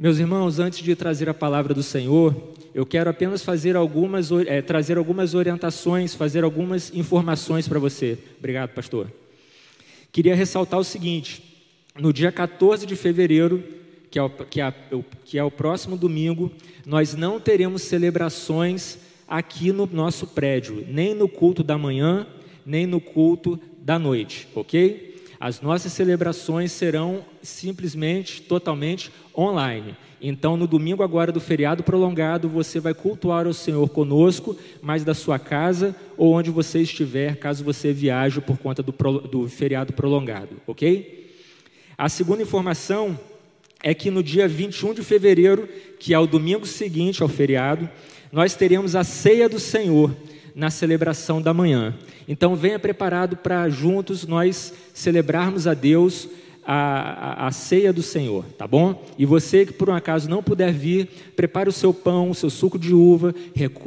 [0.00, 2.32] Meus irmãos, antes de trazer a palavra do Senhor,
[2.72, 8.16] eu quero apenas fazer algumas, é, trazer algumas orientações, fazer algumas informações para você.
[8.38, 9.10] Obrigado, pastor.
[10.12, 11.42] Queria ressaltar o seguinte:
[11.98, 13.60] no dia 14 de fevereiro,
[14.08, 14.72] que é o, que é,
[15.24, 16.52] que é o próximo domingo,
[16.86, 22.24] nós não teremos celebrações aqui no nosso prédio, nem no culto da manhã,
[22.64, 25.07] nem no culto da noite, ok?
[25.40, 29.96] As nossas celebrações serão simplesmente, totalmente online.
[30.20, 35.14] Então, no domingo agora do feriado prolongado, você vai cultuar o Senhor conosco, mas da
[35.14, 40.56] sua casa ou onde você estiver, caso você viaje por conta do, do feriado prolongado,
[40.66, 41.32] ok?
[41.96, 43.18] A segunda informação
[43.80, 45.68] é que no dia 21 de fevereiro,
[46.00, 47.88] que é o domingo seguinte ao feriado,
[48.32, 50.14] nós teremos a ceia do Senhor
[50.58, 51.94] na celebração da manhã.
[52.26, 56.28] Então venha preparado para juntos nós celebrarmos a Deus
[56.66, 59.06] a, a, a, ceia do Senhor, tá bom?
[59.16, 62.50] E você que por um acaso não puder vir, prepare o seu pão, o seu
[62.50, 63.32] suco de uva,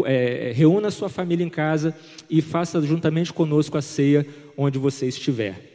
[0.06, 1.94] é, reúna a sua família em casa
[2.30, 4.26] e faça juntamente conosco a ceia
[4.58, 5.71] onde você estiver.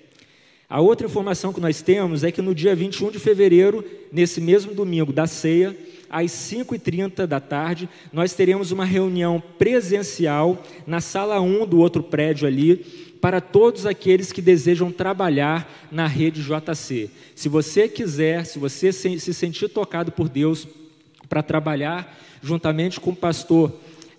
[0.69, 4.75] A outra informação que nós temos é que no dia 21 de fevereiro, nesse mesmo
[4.75, 5.77] domingo da ceia,
[6.11, 12.49] às 5h30 da tarde, nós teremos uma reunião presencial na sala 1 do outro prédio
[12.49, 12.85] ali,
[13.21, 17.11] para todos aqueles que desejam trabalhar na rede JC.
[17.35, 20.67] Se você quiser, se você se sentir tocado por Deus
[21.29, 23.73] para trabalhar juntamente com o pastor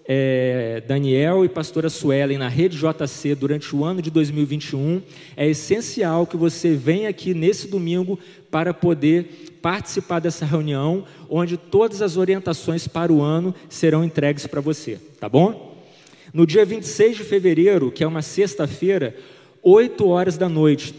[0.07, 5.01] é, Daniel e pastora Suelen na rede JC durante o ano de 2021,
[5.35, 8.17] é essencial que você venha aqui nesse domingo
[8.49, 14.61] para poder participar dessa reunião, onde todas as orientações para o ano serão entregues para
[14.61, 15.75] você, tá bom?
[16.33, 19.15] No dia 26 de fevereiro, que é uma sexta-feira,
[19.61, 20.95] 8 horas da noite,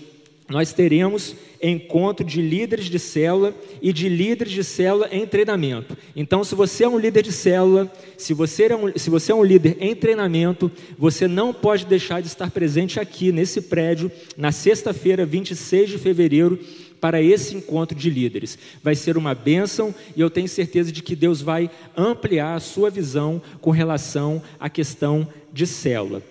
[0.50, 5.96] nós teremos encontro de líderes de célula e de líderes de célula em treinamento.
[6.14, 9.34] Então, se você é um líder de célula, se você é um, se você é
[9.34, 14.52] um líder em treinamento, você não pode deixar de estar presente aqui nesse prédio na
[14.52, 16.58] sexta-feira, 26 de fevereiro,
[17.00, 18.58] para esse encontro de líderes.
[18.82, 22.90] Vai ser uma bênção e eu tenho certeza de que Deus vai ampliar a sua
[22.90, 26.22] visão com relação à questão de célula.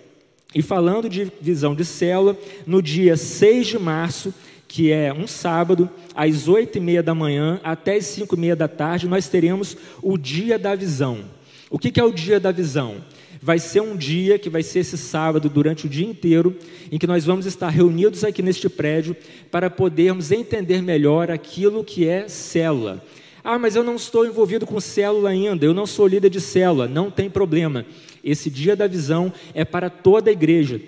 [0.54, 2.36] E falando de visão de célula,
[2.66, 4.32] no dia 6 de março,
[4.68, 8.54] que é um sábado, às oito e meia da manhã até as cinco e meia
[8.54, 11.24] da tarde, nós teremos o dia da visão.
[11.70, 12.96] O que é o dia da visão?
[13.40, 16.56] Vai ser um dia que vai ser esse sábado, durante o dia inteiro,
[16.90, 19.16] em que nós vamos estar reunidos aqui neste prédio
[19.50, 23.02] para podermos entender melhor aquilo que é célula.
[23.42, 26.86] Ah, mas eu não estou envolvido com célula ainda, eu não sou líder de célula.
[26.88, 27.86] Não tem problema.
[28.22, 30.80] Esse dia da visão é para toda a igreja,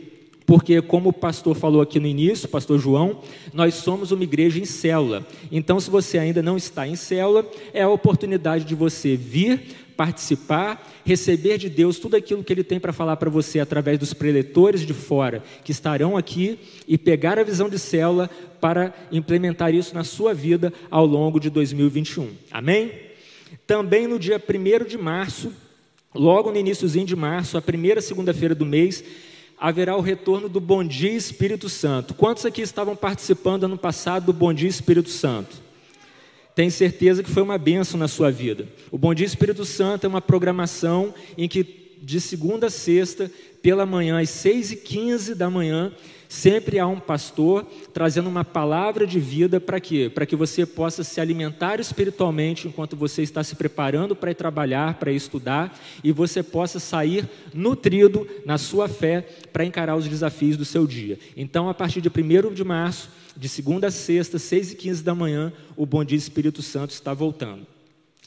[0.51, 3.21] porque, como o pastor falou aqui no início, pastor João,
[3.55, 5.25] nós somos uma igreja em célula.
[5.53, 9.63] Então, se você ainda não está em célula, é a oportunidade de você vir,
[9.97, 14.13] participar, receber de Deus tudo aquilo que Ele tem para falar para você através dos
[14.13, 18.29] preletores de fora que estarão aqui e pegar a visão de célula
[18.61, 22.29] para implementar isso na sua vida ao longo de 2021.
[22.51, 22.91] Amém?
[23.69, 25.53] Também no dia 1 de março,
[26.13, 29.05] Logo no iníciozinho de março, a primeira segunda-feira do mês,
[29.61, 32.15] haverá o retorno do Bom Dia Espírito Santo.
[32.15, 35.61] Quantos aqui estavam participando ano passado do Bom Dia Espírito Santo?
[36.55, 38.67] Tenho certeza que foi uma benção na sua vida.
[38.91, 43.85] O Bom Dia Espírito Santo é uma programação em que de segunda a sexta, pela
[43.85, 45.93] manhã, às seis e quinze da manhã,
[46.31, 50.09] Sempre há um pastor trazendo uma palavra de vida para quê?
[50.09, 54.95] Para que você possa se alimentar espiritualmente enquanto você está se preparando para ir trabalhar,
[54.95, 60.65] para estudar, e você possa sair nutrido na sua fé para encarar os desafios do
[60.65, 61.19] seu dia.
[61.37, 65.17] Então, a partir de 1 de março, de segunda a sexta, 6 e 15 da
[65.17, 67.67] manhã, o Bom Dia Espírito Santo está voltando.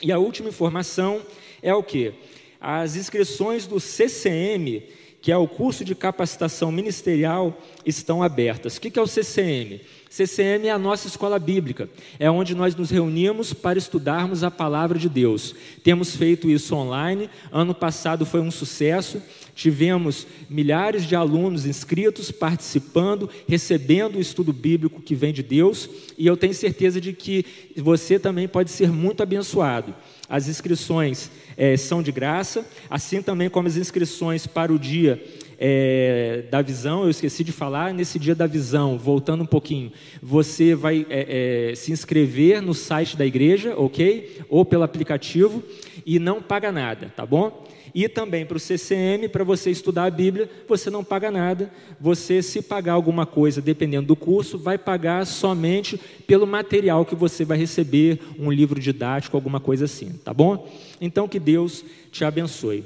[0.02, 1.22] E a última informação
[1.62, 2.14] é o que?
[2.59, 4.84] As inscrições do CCM
[5.23, 8.75] que é o curso de capacitação ministerial, estão abertas.
[8.75, 9.79] O que é o CCM?
[10.09, 11.89] CCM é a nossa escola bíblica,
[12.19, 15.55] é onde nós nos reunimos para estudarmos a palavra de Deus.
[15.81, 19.22] Temos feito isso online, ano passado foi um sucesso,
[19.55, 26.28] tivemos milhares de alunos inscritos, participando, recebendo o estudo bíblico que vem de Deus, e
[26.28, 27.46] eu tenho certeza de que
[27.78, 29.96] você também pode ser muito abençoado.
[30.29, 35.22] As inscrições é, são de graça, assim também como as inscrições para o dia
[35.66, 39.91] é, da visão, eu esqueci de falar, nesse dia da visão, voltando um pouquinho,
[40.22, 44.41] você vai é, se inscrever no site da igreja, ok?
[44.49, 45.64] Ou pelo aplicativo,
[46.05, 47.66] e não paga nada, tá bom?
[47.94, 51.72] E também para o CCM, para você estudar a Bíblia, você não paga nada.
[52.00, 57.46] Você, se pagar alguma coisa, dependendo do curso, vai pagar somente pelo material que você
[57.46, 60.67] vai receber, um livro didático, alguma coisa assim, tá bom?
[61.00, 62.84] Então, que Deus te abençoe.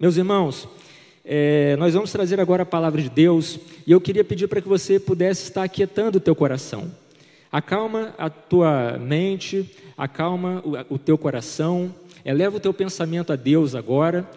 [0.00, 0.68] Meus irmãos,
[1.24, 4.68] é, nós vamos trazer agora a palavra de Deus e eu queria pedir para que
[4.68, 6.90] você pudesse estar aquietando o teu coração.
[7.50, 11.92] Acalma a tua mente, acalma o, o teu coração
[12.24, 14.28] eleva o teu pensamento a Deus agora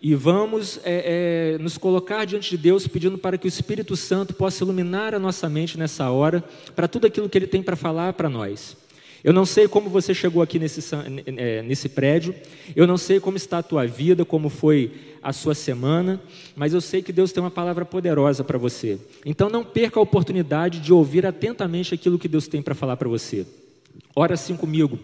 [0.00, 4.34] e vamos é, é, nos colocar diante de Deus pedindo para que o Espírito Santo
[4.34, 6.44] possa iluminar a nossa mente nessa hora
[6.74, 8.76] para tudo aquilo que Ele tem para falar para nós.
[9.24, 10.94] Eu não sei como você chegou aqui nesse,
[11.36, 12.34] é, nesse prédio,
[12.76, 16.20] eu não sei como está a tua vida, como foi a sua semana,
[16.54, 18.98] mas eu sei que Deus tem uma palavra poderosa para você.
[19.24, 23.08] Então não perca a oportunidade de ouvir atentamente aquilo que Deus tem para falar para
[23.08, 23.44] você.
[24.14, 24.98] Ora assim comigo.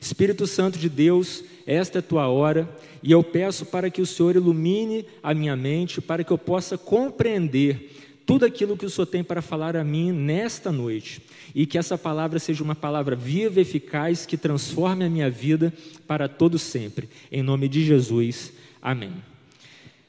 [0.00, 2.66] Espírito Santo de Deus, esta é tua hora,
[3.02, 6.78] e eu peço para que o Senhor ilumine a minha mente, para que eu possa
[6.78, 7.94] compreender
[8.24, 11.20] tudo aquilo que o Senhor tem para falar a mim nesta noite,
[11.54, 15.70] e que essa palavra seja uma palavra viva eficaz que transforme a minha vida
[16.06, 17.06] para todo sempre.
[17.30, 18.50] Em nome de Jesus.
[18.80, 19.12] Amém.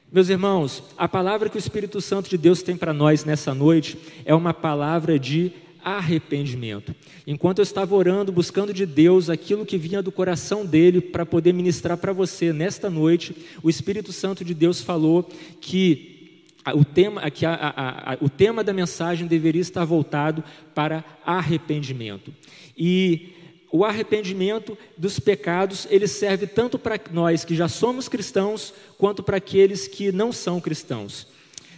[0.10, 3.98] Meus irmãos, a palavra que o Espírito Santo de Deus tem para nós nessa noite
[4.24, 5.52] é uma palavra de
[5.84, 6.96] arrependimento.
[7.26, 11.54] Enquanto eu estava orando, buscando de Deus aquilo que vinha do coração dele para poder
[11.54, 15.30] ministrar para você nesta noite, o Espírito Santo de Deus falou
[15.62, 16.44] que
[16.74, 20.44] o tema, que a, a, a, o tema da mensagem deveria estar voltado
[20.76, 22.34] para arrependimento.
[22.78, 23.34] E
[23.72, 29.38] o arrependimento dos pecados, ele serve tanto para nós que já somos cristãos, quanto para
[29.38, 31.28] aqueles que não são cristãos.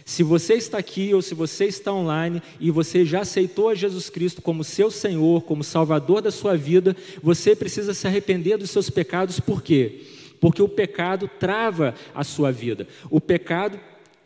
[0.04, 4.10] Se você está aqui ou se você está online e você já aceitou a Jesus
[4.10, 8.90] Cristo como seu Senhor, como Salvador da sua vida, você precisa se arrepender dos seus
[8.90, 10.02] pecados, por quê?
[10.40, 12.86] Porque o pecado trava a sua vida.
[13.10, 13.78] O pecado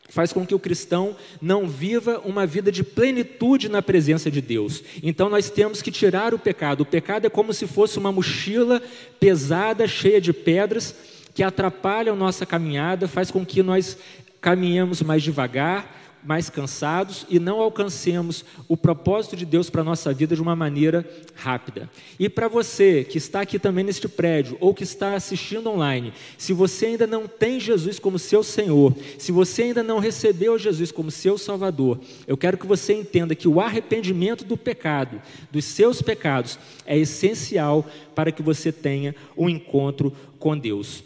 [0.09, 4.83] faz com que o cristão não viva uma vida de plenitude na presença de Deus.
[5.03, 6.83] Então nós temos que tirar o pecado.
[6.83, 8.81] O pecado é como se fosse uma mochila
[9.19, 10.95] pesada, cheia de pedras,
[11.35, 13.99] que atrapalha a nossa caminhada, faz com que nós
[14.47, 20.15] caminhamos mais devagar, mais cansados e não alcancemos o propósito de Deus para a nossa
[20.15, 21.05] vida de uma maneira
[21.35, 21.91] rápida.
[22.17, 26.53] E para você que está aqui também neste prédio ou que está assistindo online, se
[26.53, 31.11] você ainda não tem Jesus como seu Senhor, se você ainda não recebeu Jesus como
[31.11, 35.21] seu Salvador, eu quero que você entenda que o arrependimento do pecado,
[35.51, 36.57] dos seus pecados,
[36.87, 37.85] é essencial
[38.15, 41.03] para que você tenha um encontro com Deus.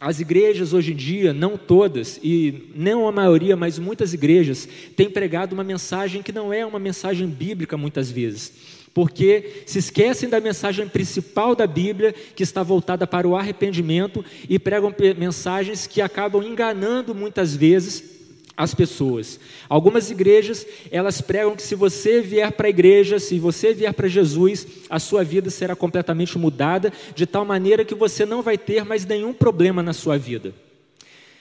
[0.00, 5.10] As igrejas hoje em dia, não todas, e não a maioria, mas muitas igrejas, têm
[5.10, 8.52] pregado uma mensagem que não é uma mensagem bíblica muitas vezes,
[8.94, 14.56] porque se esquecem da mensagem principal da Bíblia, que está voltada para o arrependimento, e
[14.56, 18.17] pregam mensagens que acabam enganando muitas vezes
[18.58, 19.38] as pessoas.
[19.68, 24.08] Algumas igrejas, elas pregam que se você vier para a igreja, se você vier para
[24.08, 28.84] Jesus, a sua vida será completamente mudada, de tal maneira que você não vai ter
[28.84, 30.52] mais nenhum problema na sua vida.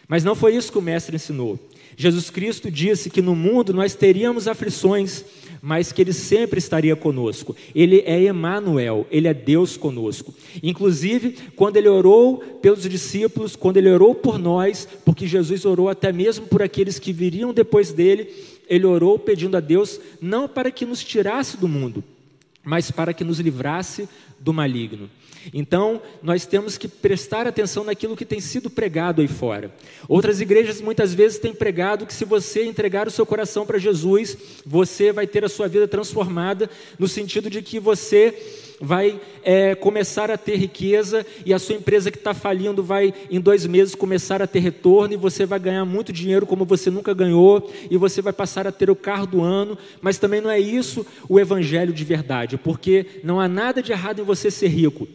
[0.07, 1.59] Mas não foi isso que o mestre ensinou.
[1.99, 5.25] Jesus Cristo disse que no mundo nós teríamos aflições,
[5.59, 7.55] mas que ele sempre estaria conosco.
[7.73, 10.31] Ele é Emanuel, ele é Deus conosco.
[10.61, 16.13] Inclusive, quando ele orou pelos discípulos, quando ele orou por nós, porque Jesus orou até
[16.13, 18.31] mesmo por aqueles que viriam depois dele,
[18.69, 22.03] ele orou pedindo a Deus não para que nos tirasse do mundo,
[22.63, 24.07] mas para que nos livrasse
[24.39, 25.09] do maligno.
[25.53, 29.71] Então, nós temos que prestar atenção naquilo que tem sido pregado aí fora.
[30.07, 34.37] Outras igrejas muitas vezes têm pregado que se você entregar o seu coração para Jesus,
[34.65, 38.35] você vai ter a sua vida transformada, no sentido de que você
[38.79, 43.39] vai é, começar a ter riqueza e a sua empresa que está falindo vai, em
[43.39, 47.13] dois meses, começar a ter retorno e você vai ganhar muito dinheiro como você nunca
[47.13, 49.77] ganhou e você vai passar a ter o carro do ano.
[50.01, 54.19] Mas também não é isso o evangelho de verdade, porque não há nada de errado
[54.19, 55.07] em você ser rico.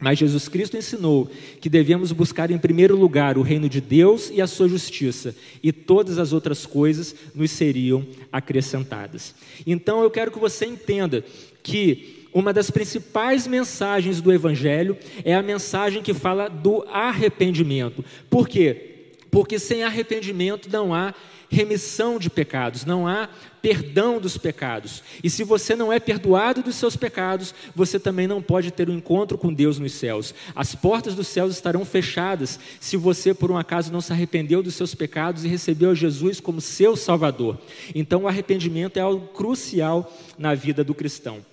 [0.00, 4.40] Mas Jesus Cristo ensinou que devemos buscar em primeiro lugar o reino de Deus e
[4.40, 9.32] a sua justiça, e todas as outras coisas nos seriam acrescentadas.
[9.64, 11.24] Então eu quero que você entenda
[11.62, 18.04] que uma das principais mensagens do Evangelho é a mensagem que fala do arrependimento.
[18.28, 19.04] Por quê?
[19.30, 21.14] Porque sem arrependimento não há
[21.52, 23.28] remissão de pecados, não há
[23.60, 25.02] perdão dos pecados.
[25.22, 28.94] E se você não é perdoado dos seus pecados, você também não pode ter um
[28.94, 30.34] encontro com Deus nos céus.
[30.56, 34.74] As portas dos céus estarão fechadas se você, por um acaso, não se arrependeu dos
[34.74, 37.58] seus pecados e recebeu Jesus como seu Salvador.
[37.94, 41.44] Então, o arrependimento é algo crucial na vida do cristão.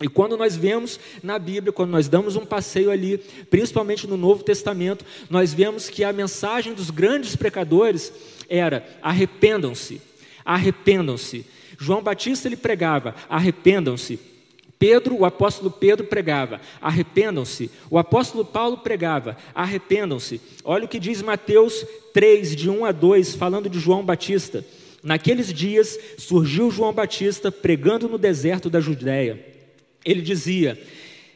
[0.00, 3.18] E quando nós vemos na Bíblia, quando nós damos um passeio ali,
[3.50, 8.12] principalmente no Novo Testamento, nós vemos que a mensagem dos grandes pecadores
[8.48, 10.00] era: arrependam-se,
[10.44, 11.44] arrependam-se.
[11.78, 14.18] João Batista ele pregava: arrependam-se.
[14.78, 17.70] Pedro, o apóstolo Pedro pregava: arrependam-se.
[17.90, 20.40] O apóstolo Paulo pregava: arrependam-se.
[20.64, 24.64] Olha o que diz Mateus 3, de 1 a 2, falando de João Batista.
[25.02, 29.48] Naqueles dias surgiu João Batista pregando no deserto da Judéia
[30.04, 30.80] ele dizia: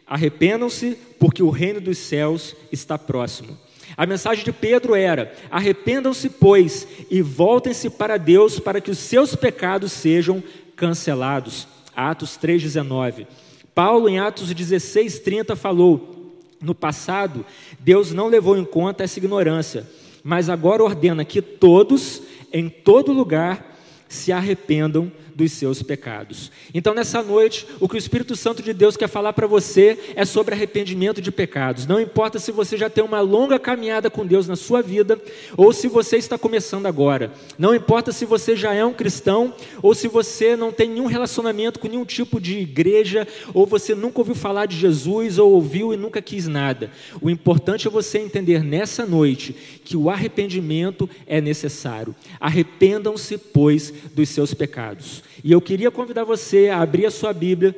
[0.07, 3.59] Arrependam-se, porque o reino dos céus está próximo.
[3.97, 9.35] A mensagem de Pedro era: Arrependam-se, pois, e voltem-se para Deus, para que os seus
[9.35, 10.43] pecados sejam
[10.77, 11.69] cancelados.
[11.95, 13.27] Atos 3,19.
[13.75, 17.45] Paulo, em Atos 16,30, falou: No passado,
[17.81, 19.87] Deus não levou em conta essa ignorância,
[20.23, 22.23] mas agora ordena que todos,
[22.53, 23.77] em todo lugar,
[24.09, 26.51] se arrependam dos seus pecados.
[26.75, 30.25] Então, nessa noite, o que o Espírito Santo de Deus quer falar para você é
[30.25, 31.87] sobre arrependimento de pecados.
[31.87, 35.21] Não importa se você já tem uma longa caminhada com Deus na sua vida
[35.57, 37.33] ou se você está começando agora.
[37.59, 41.79] Não importa se você já é um cristão ou se você não tem nenhum relacionamento
[41.79, 45.97] com nenhum tipo de igreja ou você nunca ouviu falar de Jesus ou ouviu e
[45.97, 46.91] nunca quis nada.
[47.21, 52.15] O importante é você entender nessa noite que o arrependimento é necessário.
[52.41, 55.23] Arrependam-se, pois, dos seus pecados.
[55.43, 57.75] E eu queria convidar você a abrir a sua Bíblia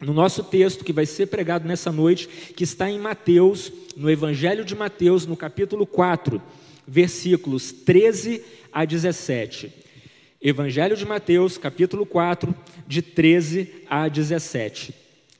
[0.00, 4.64] no nosso texto que vai ser pregado nessa noite, que está em Mateus, no Evangelho
[4.64, 6.40] de Mateus, no capítulo 4,
[6.86, 9.72] versículos 13 a 17.
[10.40, 12.54] Evangelho de Mateus, capítulo 4,
[12.86, 14.94] de 13 a 17.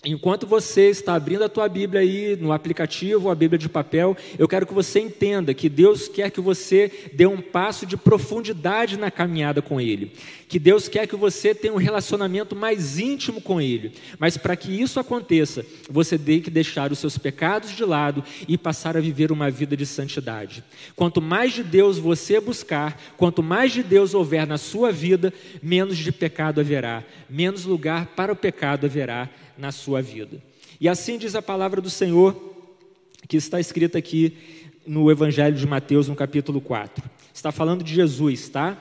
[0.05, 4.47] Enquanto você está abrindo a tua Bíblia aí no aplicativo, a Bíblia de papel, eu
[4.47, 9.11] quero que você entenda que Deus quer que você dê um passo de profundidade na
[9.11, 10.13] caminhada com Ele,
[10.49, 13.91] que Deus quer que você tenha um relacionamento mais íntimo com Ele.
[14.21, 18.57] Mas para que isso aconteça, você tem que deixar os seus pecados de lado e
[18.57, 20.63] passar a viver uma vida de santidade.
[20.95, 25.99] Quanto mais de Deus você buscar, quanto mais de Deus houver na sua vida, menos
[25.99, 29.29] de pecado haverá, menos lugar para o pecado haverá
[29.59, 30.41] na sua vida.
[30.81, 32.55] E assim diz a palavra do Senhor,
[33.27, 34.37] que está escrita aqui
[34.87, 37.05] no Evangelho de Mateus, no capítulo 4.
[37.35, 38.79] Está falando de Jesus, tá?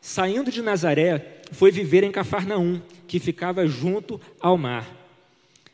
[0.00, 4.86] Saindo de Nazaré, foi viver em Cafarnaum, que ficava junto ao mar,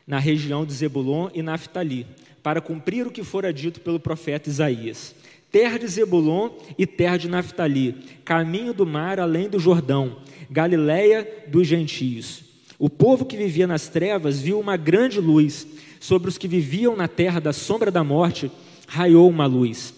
[0.05, 2.05] na região de Zebulon e Naftali,
[2.41, 5.15] para cumprir o que fora dito pelo profeta Isaías.
[5.51, 7.93] Terra de Zebulon e terra de Naftali,
[8.25, 10.17] caminho do mar além do Jordão,
[10.49, 12.52] Galiléia dos gentios.
[12.83, 15.65] O povo que vivia nas trevas viu uma grande luz.
[16.01, 18.51] Sobre os que viviam na terra da sombra da morte,
[18.87, 19.93] raiou uma luz.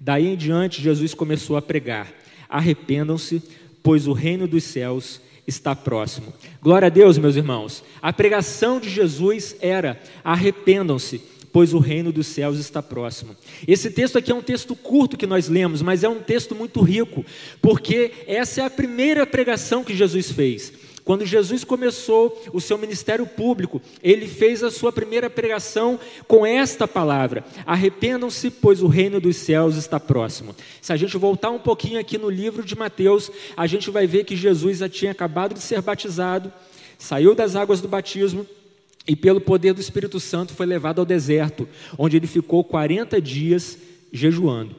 [0.00, 2.10] Daí em diante, Jesus começou a pregar:
[2.48, 3.42] Arrependam-se,
[3.82, 6.32] pois o reino dos céus está próximo.
[6.62, 7.84] Glória a Deus, meus irmãos.
[8.00, 11.20] A pregação de Jesus era: Arrependam-se,
[11.52, 13.36] pois o reino dos céus está próximo.
[13.66, 16.80] Esse texto aqui é um texto curto que nós lemos, mas é um texto muito
[16.80, 17.22] rico,
[17.60, 20.87] porque essa é a primeira pregação que Jesus fez.
[21.08, 26.86] Quando Jesus começou o seu ministério público, ele fez a sua primeira pregação com esta
[26.86, 30.54] palavra: Arrependam-se, pois o reino dos céus está próximo.
[30.82, 34.24] Se a gente voltar um pouquinho aqui no livro de Mateus, a gente vai ver
[34.24, 36.52] que Jesus já tinha acabado de ser batizado,
[36.98, 38.46] saiu das águas do batismo
[39.06, 43.78] e, pelo poder do Espírito Santo, foi levado ao deserto, onde ele ficou 40 dias
[44.12, 44.76] jejuando.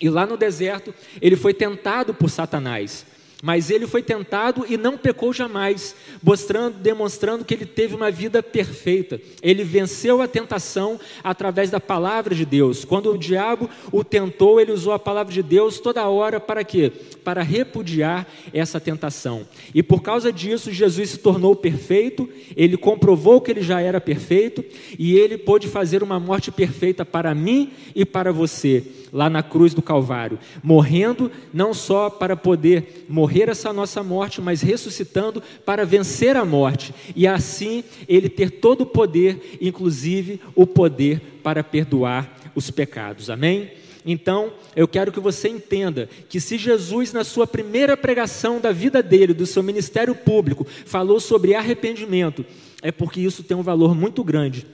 [0.00, 3.04] E lá no deserto, ele foi tentado por Satanás.
[3.40, 8.42] Mas ele foi tentado e não pecou jamais, mostrando, demonstrando que ele teve uma vida
[8.42, 9.20] perfeita.
[9.40, 12.84] Ele venceu a tentação através da palavra de Deus.
[12.84, 16.90] Quando o diabo o tentou, ele usou a palavra de Deus toda hora para quê?
[17.22, 19.46] Para repudiar essa tentação.
[19.72, 24.64] E por causa disso, Jesus se tornou perfeito, ele comprovou que ele já era perfeito
[24.98, 29.72] e ele pôde fazer uma morte perfeita para mim e para você lá na cruz
[29.72, 36.36] do Calvário, morrendo não só para poder morrer essa nossa morte, mas ressuscitando para vencer
[36.36, 42.70] a morte e assim ele ter todo o poder, inclusive o poder para perdoar os
[42.70, 43.30] pecados.
[43.30, 43.70] Amém?
[44.04, 49.02] Então, eu quero que você entenda que se Jesus, na sua primeira pregação da vida
[49.02, 52.44] dele, do seu ministério público, falou sobre arrependimento,
[52.80, 54.66] é porque isso tem um valor muito grande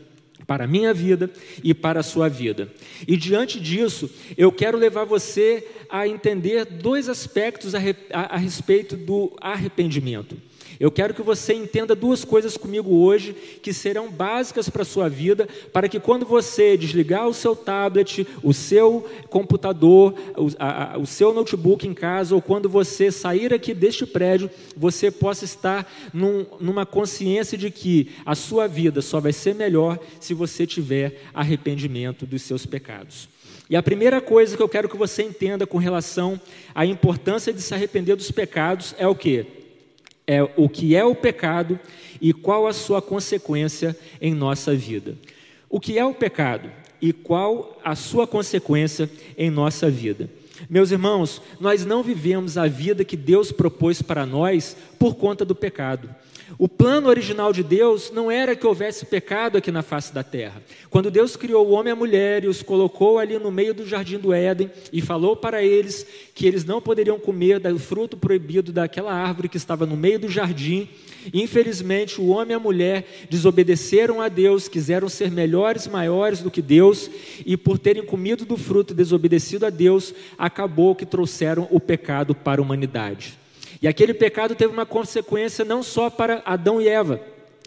[0.46, 1.30] para a minha vida
[1.62, 2.68] e para a sua vida.
[3.06, 7.78] E diante disso, eu quero levar você a entender dois aspectos a,
[8.12, 10.36] a, a respeito do arrependimento.
[10.78, 15.08] Eu quero que você entenda duas coisas comigo hoje que serão básicas para a sua
[15.08, 21.06] vida, para que quando você desligar o seu tablet, o seu computador, o, a, o
[21.06, 26.46] seu notebook em casa, ou quando você sair aqui deste prédio, você possa estar num,
[26.60, 32.26] numa consciência de que a sua vida só vai ser melhor se você tiver arrependimento
[32.26, 33.28] dos seus pecados.
[33.68, 36.38] E a primeira coisa que eu quero que você entenda com relação
[36.74, 39.63] à importância de se arrepender dos pecados é o que?
[40.26, 41.78] É o que é o pecado
[42.20, 45.16] e qual a sua consequência em nossa vida.
[45.68, 50.30] O que é o pecado e qual a sua consequência em nossa vida.
[50.70, 55.54] Meus irmãos, nós não vivemos a vida que Deus propôs para nós por conta do
[55.54, 56.08] pecado.
[56.58, 60.62] O plano original de Deus não era que houvesse pecado aqui na face da terra.
[60.90, 63.86] Quando Deus criou o homem e a mulher e os colocou ali no meio do
[63.86, 68.72] jardim do Éden e falou para eles que eles não poderiam comer do fruto proibido
[68.72, 70.88] daquela árvore que estava no meio do jardim,
[71.32, 76.60] infelizmente o homem e a mulher desobedeceram a Deus, quiseram ser melhores, maiores do que
[76.60, 77.10] Deus
[77.44, 82.34] e por terem comido do fruto e desobedecido a Deus, acabou que trouxeram o pecado
[82.34, 83.43] para a humanidade.
[83.84, 87.20] E aquele pecado teve uma consequência não só para Adão e Eva,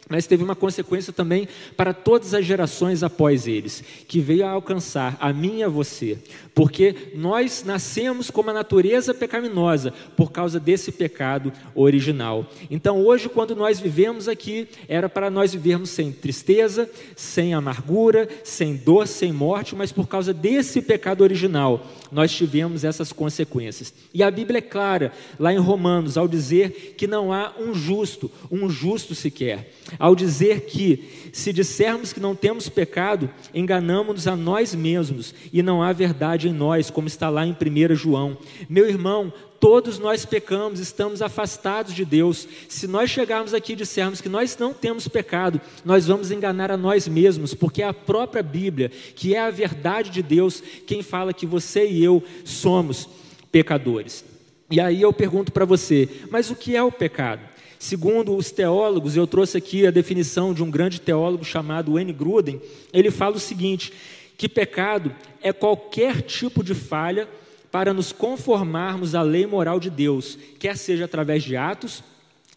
[0.09, 5.17] mas teve uma consequência também para todas as gerações após eles, que veio a alcançar
[5.19, 6.17] a mim e a você,
[6.55, 12.45] porque nós nascemos com uma natureza pecaminosa por causa desse pecado original.
[12.69, 18.75] Então, hoje, quando nós vivemos aqui, era para nós vivermos sem tristeza, sem amargura, sem
[18.75, 23.93] dor, sem morte, mas por causa desse pecado original, nós tivemos essas consequências.
[24.13, 28.31] E a Bíblia é clara, lá em Romanos, ao dizer que não há um justo,
[28.49, 34.73] um justo sequer ao dizer que, se dissermos que não temos pecado, enganamos-nos a nós
[34.73, 38.37] mesmos e não há verdade em nós, como está lá em 1 João.
[38.69, 42.47] Meu irmão, todos nós pecamos, estamos afastados de Deus.
[42.67, 46.77] Se nós chegarmos aqui e dissermos que nós não temos pecado, nós vamos enganar a
[46.77, 51.33] nós mesmos, porque é a própria Bíblia, que é a verdade de Deus, quem fala
[51.33, 53.09] que você e eu somos
[53.51, 54.23] pecadores.
[54.69, 57.41] E aí eu pergunto para você, mas o que é o pecado?
[57.79, 62.61] Segundo os teólogos, eu trouxe aqui a definição de um grande teólogo chamado Wayne Gruden,
[62.91, 63.93] ele fala o seguinte:
[64.37, 67.27] que pecado é qualquer tipo de falha
[67.71, 72.03] para nos conformarmos à lei moral de Deus, quer seja através de atos,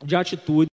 [0.05, 0.71] de atitudes,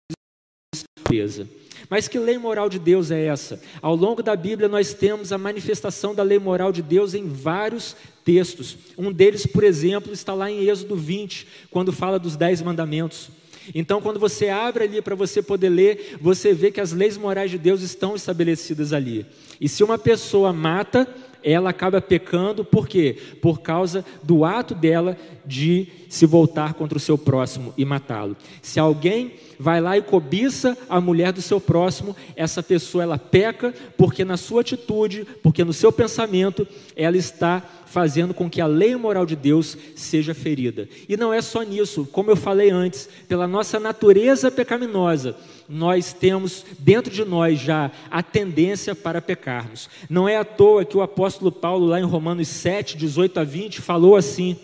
[1.10, 1.48] de
[1.90, 3.62] Mas que lei moral de Deus é essa?
[3.82, 7.96] Ao longo da Bíblia nós temos a manifestação da lei moral de Deus em vários
[8.26, 8.78] textos.
[8.98, 13.30] Um deles, por exemplo, está lá em Êxodo 20, quando fala dos dez mandamentos.
[13.74, 17.52] Então, quando você abre ali para você poder ler, você vê que as leis morais
[17.52, 19.26] de Deus estão estabelecidas ali.
[19.60, 21.08] E se uma pessoa mata,
[21.44, 23.18] ela acaba pecando, por quê?
[23.42, 28.38] Por causa do ato dela de se voltar contra o seu próximo e matá-lo.
[28.62, 33.74] Se alguém vai lá e cobiça a mulher do seu próximo, essa pessoa ela peca
[33.98, 38.96] porque na sua atitude, porque no seu pensamento, ela está fazendo com que a lei
[38.96, 40.90] moral de Deus seja ferida.
[41.08, 45.36] E não é só nisso, como eu falei antes, pela nossa natureza pecaminosa,
[45.68, 49.90] nós temos dentro de nós já a tendência para pecarmos.
[50.10, 53.82] Não é à toa que o apóstolo Paulo, lá em Romanos 7, 18 a 20,
[53.82, 54.58] falou assim: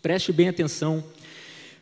[0.00, 1.02] preste bem atenção,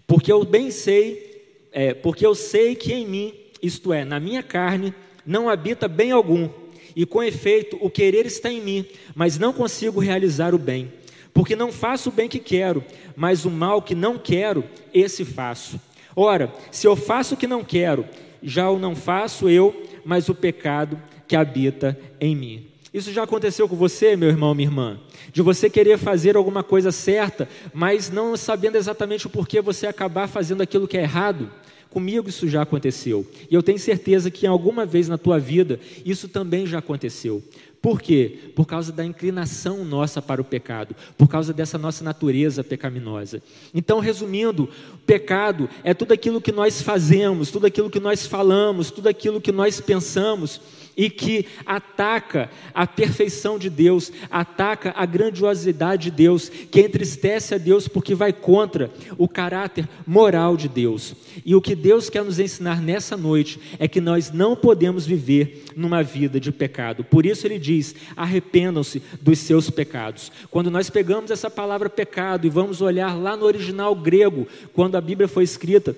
[0.06, 4.42] porque eu bem sei, é, porque eu sei que em mim, isto é, na minha
[4.42, 4.94] carne,
[5.24, 6.48] não habita bem algum
[6.94, 10.92] e com efeito o querer está em mim, mas não consigo realizar o bem.
[11.32, 12.84] Porque não faço o bem que quero,
[13.16, 15.80] mas o mal que não quero, esse faço.
[16.16, 18.04] Ora, se eu faço o que não quero,
[18.42, 22.66] já o não faço eu, mas o pecado que habita em mim.
[22.92, 25.00] Isso já aconteceu com você, meu irmão, minha irmã?
[25.32, 30.26] De você querer fazer alguma coisa certa, mas não sabendo exatamente o porquê você acabar
[30.26, 31.48] fazendo aquilo que é errado?
[31.90, 33.26] Comigo isso já aconteceu.
[33.50, 37.42] E eu tenho certeza que alguma vez na tua vida isso também já aconteceu.
[37.82, 38.52] Por quê?
[38.54, 43.42] Por causa da inclinação nossa para o pecado, por causa dessa nossa natureza pecaminosa.
[43.74, 44.68] Então, resumindo,
[45.06, 49.50] pecado é tudo aquilo que nós fazemos, tudo aquilo que nós falamos, tudo aquilo que
[49.50, 50.60] nós pensamos
[50.96, 57.58] e que ataca a perfeição de Deus, ataca a grandiosidade de Deus, que entristece a
[57.58, 61.14] Deus porque vai contra o caráter moral de Deus.
[61.44, 65.64] E o que Deus quer nos ensinar nessa noite é que nós não podemos viver
[65.76, 67.04] numa vida de pecado.
[67.04, 70.30] Por isso ele diz: arrependam-se dos seus pecados.
[70.50, 75.00] Quando nós pegamos essa palavra pecado e vamos olhar lá no original grego, quando a
[75.00, 75.94] Bíblia foi escrita,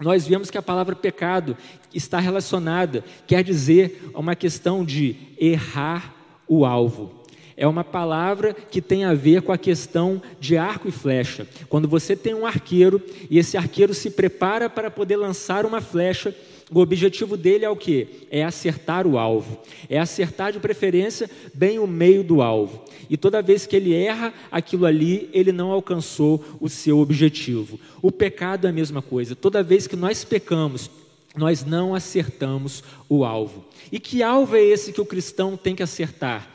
[0.00, 1.56] nós vemos que a palavra pecado
[1.94, 6.14] está relacionada, quer dizer, a uma questão de errar
[6.48, 7.20] o alvo.
[7.56, 11.46] é uma palavra que tem a ver com a questão de arco e flecha.
[11.68, 16.34] Quando você tem um arqueiro e esse arqueiro se prepara para poder lançar uma flecha,
[16.72, 18.26] o objetivo dele é o que?
[18.30, 19.58] É acertar o alvo.
[19.88, 22.84] É acertar de preferência bem o meio do alvo.
[23.08, 27.80] E toda vez que ele erra aquilo ali, ele não alcançou o seu objetivo.
[28.00, 29.34] O pecado é a mesma coisa.
[29.34, 30.88] Toda vez que nós pecamos,
[31.36, 33.64] nós não acertamos o alvo.
[33.90, 36.48] E que alvo é esse que o cristão tem que acertar?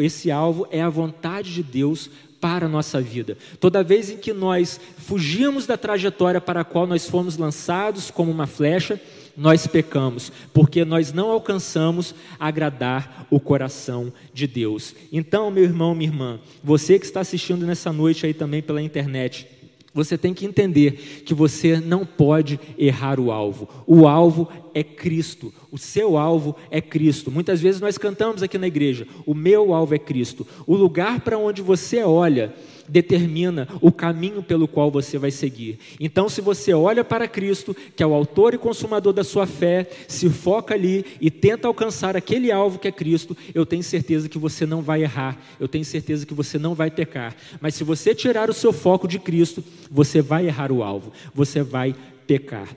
[0.00, 2.08] Esse alvo é a vontade de Deus
[2.40, 3.36] para a nossa vida.
[3.58, 8.30] Toda vez em que nós fugimos da trajetória para a qual nós fomos lançados como
[8.30, 9.00] uma flecha,
[9.36, 14.94] nós pecamos, porque nós não alcançamos agradar o coração de Deus.
[15.12, 19.46] Então, meu irmão, minha irmã, você que está assistindo nessa noite aí também pela internet,
[19.92, 23.68] você tem que entender que você não pode errar o alvo.
[23.86, 25.52] O alvo é Cristo.
[25.70, 27.30] O seu alvo é Cristo.
[27.30, 30.46] Muitas vezes nós cantamos aqui na igreja: o meu alvo é Cristo.
[30.66, 32.54] O lugar para onde você olha
[32.90, 35.78] determina o caminho pelo qual você vai seguir.
[35.98, 39.88] Então, se você olha para Cristo, que é o autor e consumador da sua fé,
[40.08, 44.38] se foca ali e tenta alcançar aquele alvo que é Cristo, eu tenho certeza que
[44.38, 47.34] você não vai errar, eu tenho certeza que você não vai pecar.
[47.60, 51.62] Mas se você tirar o seu foco de Cristo, você vai errar o alvo, você
[51.62, 51.94] vai
[52.26, 52.76] pecar.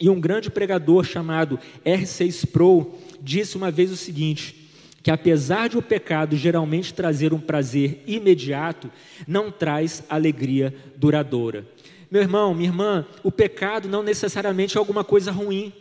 [0.00, 4.70] E um grande pregador chamado R6 Pro disse uma vez o seguinte:
[5.02, 8.90] que apesar de o pecado geralmente trazer um prazer imediato,
[9.26, 11.66] não traz alegria duradoura.
[12.10, 15.72] Meu irmão, minha irmã, o pecado não necessariamente é alguma coisa ruim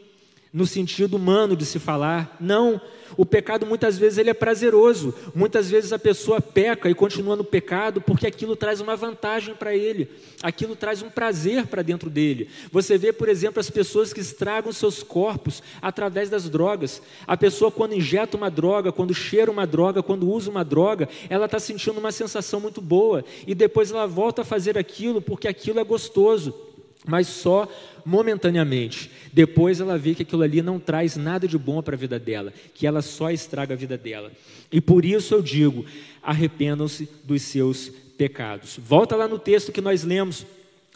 [0.51, 2.35] no sentido humano de se falar.
[2.39, 2.81] Não,
[3.15, 5.13] o pecado muitas vezes ele é prazeroso.
[5.35, 9.75] Muitas vezes a pessoa peca e continua no pecado porque aquilo traz uma vantagem para
[9.75, 10.09] ele.
[10.41, 12.49] Aquilo traz um prazer para dentro dele.
[12.71, 17.01] Você vê, por exemplo, as pessoas que estragam seus corpos através das drogas.
[17.27, 21.45] A pessoa quando injeta uma droga, quando cheira uma droga, quando usa uma droga, ela
[21.45, 25.79] está sentindo uma sensação muito boa e depois ela volta a fazer aquilo porque aquilo
[25.79, 26.68] é gostoso
[27.09, 27.67] mas só
[28.05, 29.09] momentaneamente.
[29.33, 32.53] Depois ela vê que aquilo ali não traz nada de bom para a vida dela,
[32.73, 34.31] que ela só estraga a vida dela.
[34.71, 35.85] E por isso eu digo:
[36.21, 38.79] arrependam-se dos seus pecados.
[38.81, 40.45] Volta lá no texto que nós lemos,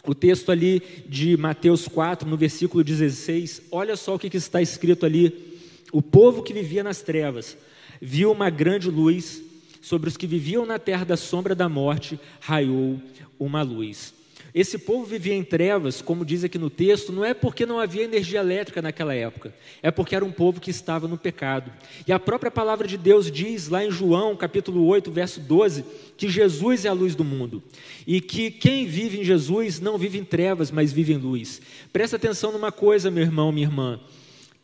[0.06, 3.62] o texto ali de Mateus 4, no versículo 16.
[3.72, 5.52] Olha só o que, que está escrito ali.
[5.92, 7.56] O povo que vivia nas trevas
[8.00, 9.42] viu uma grande luz,
[9.80, 13.00] sobre os que viviam na terra da sombra da morte, raiou
[13.38, 14.14] uma luz.
[14.54, 18.04] Esse povo vivia em trevas, como diz aqui no texto, não é porque não havia
[18.04, 21.72] energia elétrica naquela época, é porque era um povo que estava no pecado.
[22.06, 25.84] E a própria palavra de Deus diz lá em João, capítulo 8, verso 12,
[26.16, 27.64] que Jesus é a luz do mundo
[28.06, 31.60] e que quem vive em Jesus não vive em trevas, mas vive em luz.
[31.92, 33.98] Presta atenção numa coisa, meu irmão, minha irmã.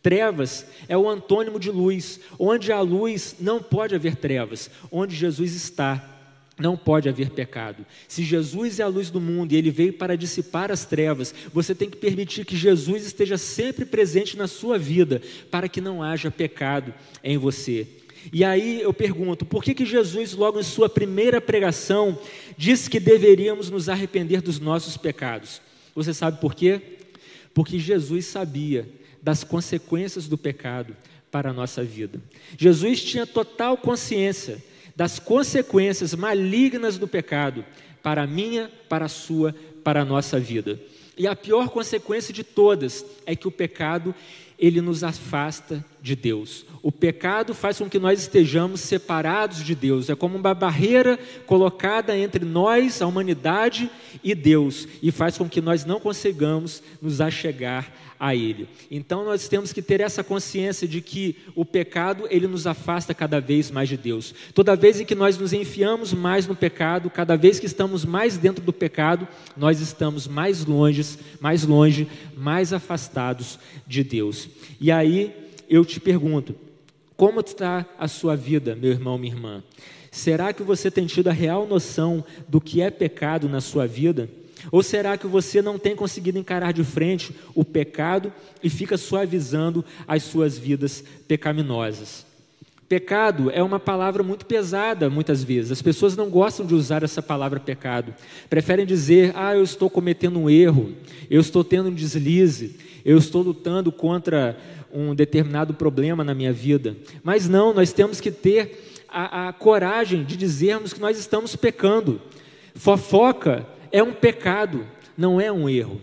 [0.00, 2.20] Trevas é o antônimo de luz.
[2.38, 4.70] Onde há luz, não pode haver trevas.
[4.90, 6.19] Onde Jesus está,
[6.60, 7.84] não pode haver pecado.
[8.06, 11.74] Se Jesus é a luz do mundo e ele veio para dissipar as trevas, você
[11.74, 16.30] tem que permitir que Jesus esteja sempre presente na sua vida, para que não haja
[16.30, 16.92] pecado
[17.24, 17.86] em você.
[18.32, 22.18] E aí eu pergunto, por que, que Jesus, logo em sua primeira pregação,
[22.56, 25.62] disse que deveríamos nos arrepender dos nossos pecados?
[25.94, 26.80] Você sabe por quê?
[27.54, 28.86] Porque Jesus sabia
[29.22, 30.94] das consequências do pecado
[31.30, 32.20] para a nossa vida.
[32.58, 34.62] Jesus tinha total consciência
[34.94, 37.64] das consequências malignas do pecado
[38.02, 40.80] para a minha, para a sua, para a nossa vida.
[41.16, 44.14] E a pior consequência de todas é que o pecado
[44.60, 46.66] ele nos afasta de Deus.
[46.82, 50.10] O pecado faz com que nós estejamos separados de Deus.
[50.10, 53.90] É como uma barreira colocada entre nós, a humanidade
[54.22, 58.68] e Deus, e faz com que nós não consigamos nos achegar a Ele.
[58.90, 63.40] Então nós temos que ter essa consciência de que o pecado ele nos afasta cada
[63.40, 64.34] vez mais de Deus.
[64.52, 68.36] Toda vez em que nós nos enfiamos mais no pecado, cada vez que estamos mais
[68.36, 74.49] dentro do pecado, nós estamos mais longe, mais longe, mais afastados de Deus.
[74.80, 75.34] E aí
[75.68, 76.54] eu te pergunto,
[77.16, 79.62] como está a sua vida, meu irmão, minha irmã?
[80.10, 84.28] Será que você tem tido a real noção do que é pecado na sua vida?
[84.70, 88.32] Ou será que você não tem conseguido encarar de frente o pecado
[88.62, 92.29] e fica suavizando as suas vidas pecaminosas?
[92.90, 95.70] Pecado é uma palavra muito pesada muitas vezes.
[95.70, 98.12] As pessoas não gostam de usar essa palavra pecado.
[98.48, 100.92] Preferem dizer: "Ah, eu estou cometendo um erro,
[101.30, 104.58] eu estou tendo um deslize, eu estou lutando contra
[104.92, 106.96] um determinado problema na minha vida".
[107.22, 112.20] Mas não, nós temos que ter a, a coragem de dizermos que nós estamos pecando.
[112.74, 114.84] Fofoca é um pecado,
[115.16, 116.00] não é um erro.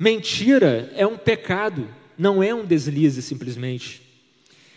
[0.00, 4.05] Mentira é um pecado, não é um deslize simplesmente.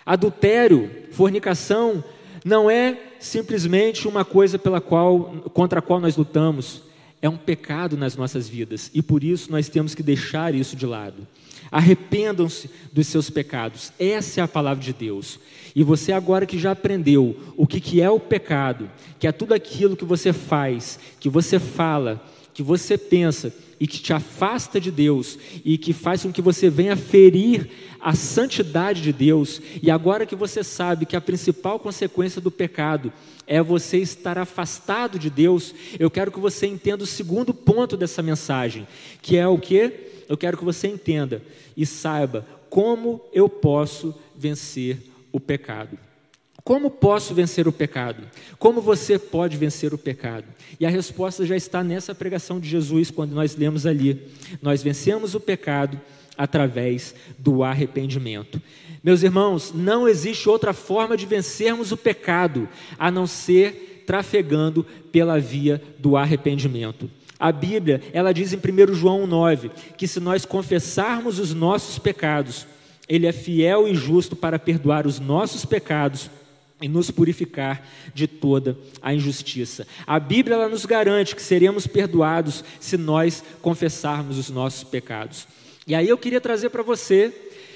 [0.09, 2.03] Adultério, fornicação,
[2.43, 6.81] não é simplesmente uma coisa pela qual, contra a qual nós lutamos,
[7.21, 10.87] é um pecado nas nossas vidas e por isso nós temos que deixar isso de
[10.87, 11.27] lado.
[11.71, 15.39] Arrependam-se dos seus pecados, essa é a palavra de Deus.
[15.75, 19.53] E você, agora que já aprendeu o que, que é o pecado, que é tudo
[19.53, 22.19] aquilo que você faz, que você fala,
[22.59, 26.69] que você pensa e que te afasta de Deus e que faz com que você
[26.69, 27.69] venha ferir
[28.01, 33.13] a santidade de Deus, e agora que você sabe que a principal consequência do pecado
[33.47, 38.21] é você estar afastado de Deus, eu quero que você entenda o segundo ponto dessa
[38.21, 38.85] mensagem,
[39.21, 40.23] que é o que?
[40.27, 41.41] Eu quero que você entenda
[41.77, 44.97] e saiba como eu posso vencer
[45.31, 45.97] o pecado.
[46.69, 48.21] Como posso vencer o pecado?
[48.59, 50.45] Como você pode vencer o pecado?
[50.79, 54.27] E a resposta já está nessa pregação de Jesus, quando nós lemos ali.
[54.61, 55.99] Nós vencemos o pecado
[56.37, 58.61] através do arrependimento.
[59.03, 65.39] Meus irmãos, não existe outra forma de vencermos o pecado a não ser trafegando pela
[65.39, 67.09] via do arrependimento.
[67.39, 72.67] A Bíblia, ela diz em 1 João 9 que se nós confessarmos os nossos pecados,
[73.07, 76.29] ele é fiel e justo para perdoar os nossos pecados
[76.81, 79.85] e nos purificar de toda a injustiça.
[80.07, 85.47] A Bíblia ela nos garante que seremos perdoados se nós confessarmos os nossos pecados.
[85.85, 87.33] E aí eu queria trazer para você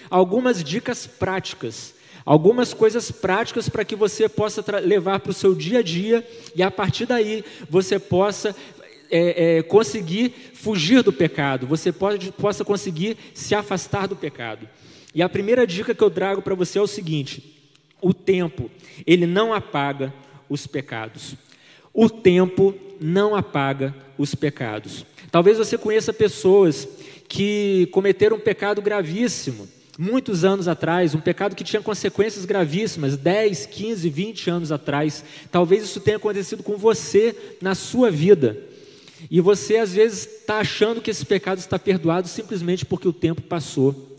[0.10, 5.80] algumas dicas práticas, algumas coisas práticas para que você possa levar para o seu dia
[5.80, 8.56] a dia e a partir daí você possa
[9.10, 14.68] é, é, conseguir fugir do pecado, você pode, possa conseguir se afastar do pecado.
[15.14, 17.53] E a primeira dica que eu trago para você é o seguinte:
[18.04, 18.70] o tempo,
[19.08, 20.14] ele não apaga
[20.50, 21.36] os pecados.
[21.94, 25.06] O tempo não apaga os pecados.
[25.32, 26.88] Talvez você conheça pessoas
[27.28, 33.66] que cometeram um pecado gravíssimo, muitos anos atrás, um pecado que tinha consequências gravíssimas, 10,
[33.68, 35.24] 15, 20 anos atrás.
[35.52, 38.58] Talvez isso tenha acontecido com você na sua vida.
[39.32, 43.42] E você às vezes está achando que esse pecado está perdoado simplesmente porque o tempo
[43.42, 44.13] passou.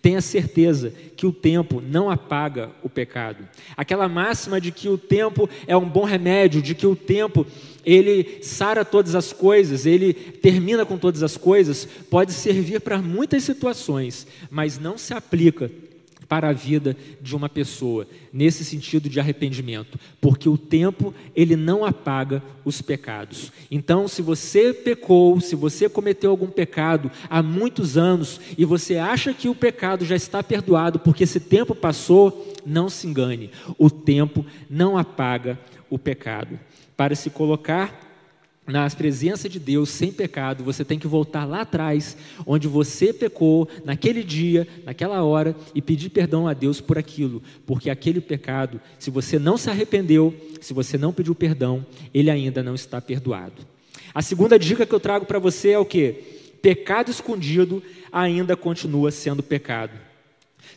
[0.00, 3.48] Tenha certeza que o tempo não apaga o pecado.
[3.76, 7.44] Aquela máxima de que o tempo é um bom remédio, de que o tempo
[7.84, 13.42] ele sara todas as coisas, ele termina com todas as coisas, pode servir para muitas
[13.44, 15.70] situações, mas não se aplica
[16.28, 21.84] para a vida de uma pessoa, nesse sentido de arrependimento, porque o tempo ele não
[21.84, 23.50] apaga os pecados.
[23.70, 29.32] Então, se você pecou, se você cometeu algum pecado há muitos anos e você acha
[29.32, 33.50] que o pecado já está perdoado porque esse tempo passou, não se engane.
[33.78, 36.58] O tempo não apaga o pecado.
[36.96, 38.07] Para se colocar
[38.68, 43.66] na presença de Deus sem pecado, você tem que voltar lá atrás, onde você pecou,
[43.84, 49.10] naquele dia, naquela hora, e pedir perdão a Deus por aquilo, porque aquele pecado, se
[49.10, 53.66] você não se arrependeu, se você não pediu perdão, ele ainda não está perdoado.
[54.14, 56.12] A segunda dica que eu trago para você é o que?
[56.60, 60.07] Pecado escondido ainda continua sendo pecado.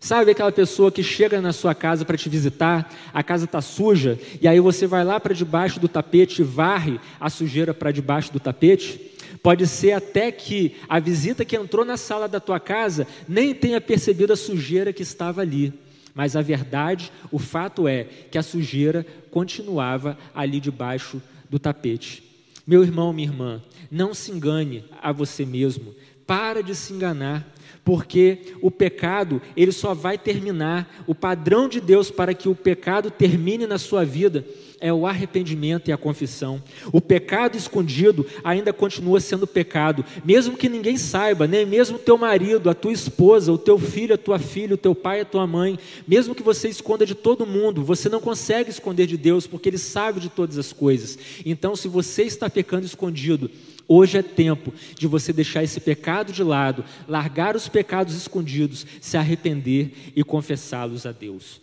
[0.03, 4.19] Sabe aquela pessoa que chega na sua casa para te visitar, a casa está suja,
[4.41, 8.33] e aí você vai lá para debaixo do tapete e varre a sujeira para debaixo
[8.33, 8.99] do tapete?
[9.43, 13.79] Pode ser até que a visita que entrou na sala da tua casa nem tenha
[13.79, 15.71] percebido a sujeira que estava ali.
[16.15, 22.23] Mas a verdade, o fato é que a sujeira continuava ali debaixo do tapete.
[22.65, 23.61] Meu irmão, minha irmã,
[23.91, 25.93] não se engane a você mesmo.
[26.25, 27.47] Para de se enganar
[27.83, 33.09] porque o pecado, ele só vai terminar, o padrão de Deus para que o pecado
[33.09, 34.45] termine na sua vida
[34.81, 36.61] é o arrependimento e a confissão.
[36.91, 42.69] O pecado escondido ainda continua sendo pecado, mesmo que ninguém saiba, nem mesmo teu marido,
[42.69, 45.77] a tua esposa, o teu filho, a tua filha, o teu pai, a tua mãe,
[46.07, 49.77] mesmo que você esconda de todo mundo, você não consegue esconder de Deus, porque Ele
[49.77, 51.17] sabe de todas as coisas.
[51.45, 53.49] Então, se você está pecando escondido,
[53.93, 59.17] Hoje é tempo de você deixar esse pecado de lado, largar os pecados escondidos, se
[59.17, 61.59] arrepender e confessá-los a Deus.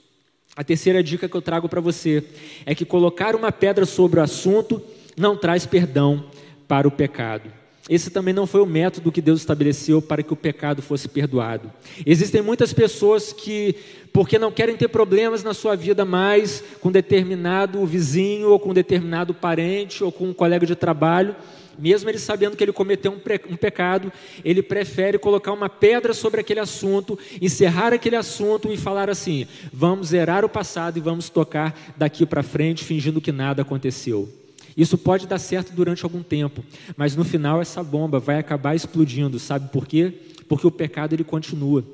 [0.59, 2.21] A terceira dica que eu trago para você
[2.66, 4.83] é que colocar uma pedra sobre o assunto
[5.16, 6.25] não traz perdão
[6.66, 7.49] para o pecado.
[7.88, 11.71] Esse também não foi o método que Deus estabeleceu para que o pecado fosse perdoado.
[12.05, 13.77] Existem muitas pessoas que,
[14.12, 19.33] porque não querem ter problemas na sua vida mais com determinado vizinho, ou com determinado
[19.33, 21.37] parente, ou com um colega de trabalho,
[21.79, 24.12] mesmo ele sabendo que ele cometeu um, um, pecado,
[24.45, 30.09] ele prefere colocar uma pedra sobre aquele assunto, encerrar aquele assunto e falar assim: vamos
[30.09, 34.29] zerar o passado e vamos tocar daqui para frente, fingindo que nada aconteceu.
[34.77, 36.64] Isso pode dar certo durante algum tempo,
[36.97, 40.12] mas no final essa bomba vai acabar explodindo, sabe por quê?
[40.49, 41.85] Porque o pecado ele continua.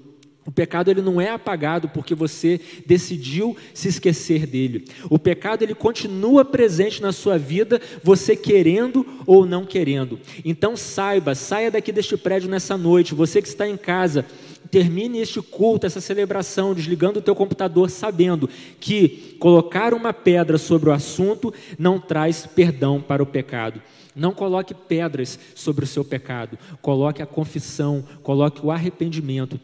[0.47, 4.85] O pecado ele não é apagado porque você decidiu se esquecer dele.
[5.09, 10.21] O pecado ele continua presente na sua vida, você querendo ou não querendo.
[10.45, 14.27] Então saiba, saia daqui deste prédio nessa noite, você que está em casa,
[14.71, 20.91] termine este culto, essa celebração, desligando o teu computador, sabendo que colocar uma pedra sobre
[20.91, 23.81] o assunto não traz perdão para o pecado.
[24.15, 29.59] Não coloque pedras sobre o seu pecado, coloque a confissão, coloque o arrependimento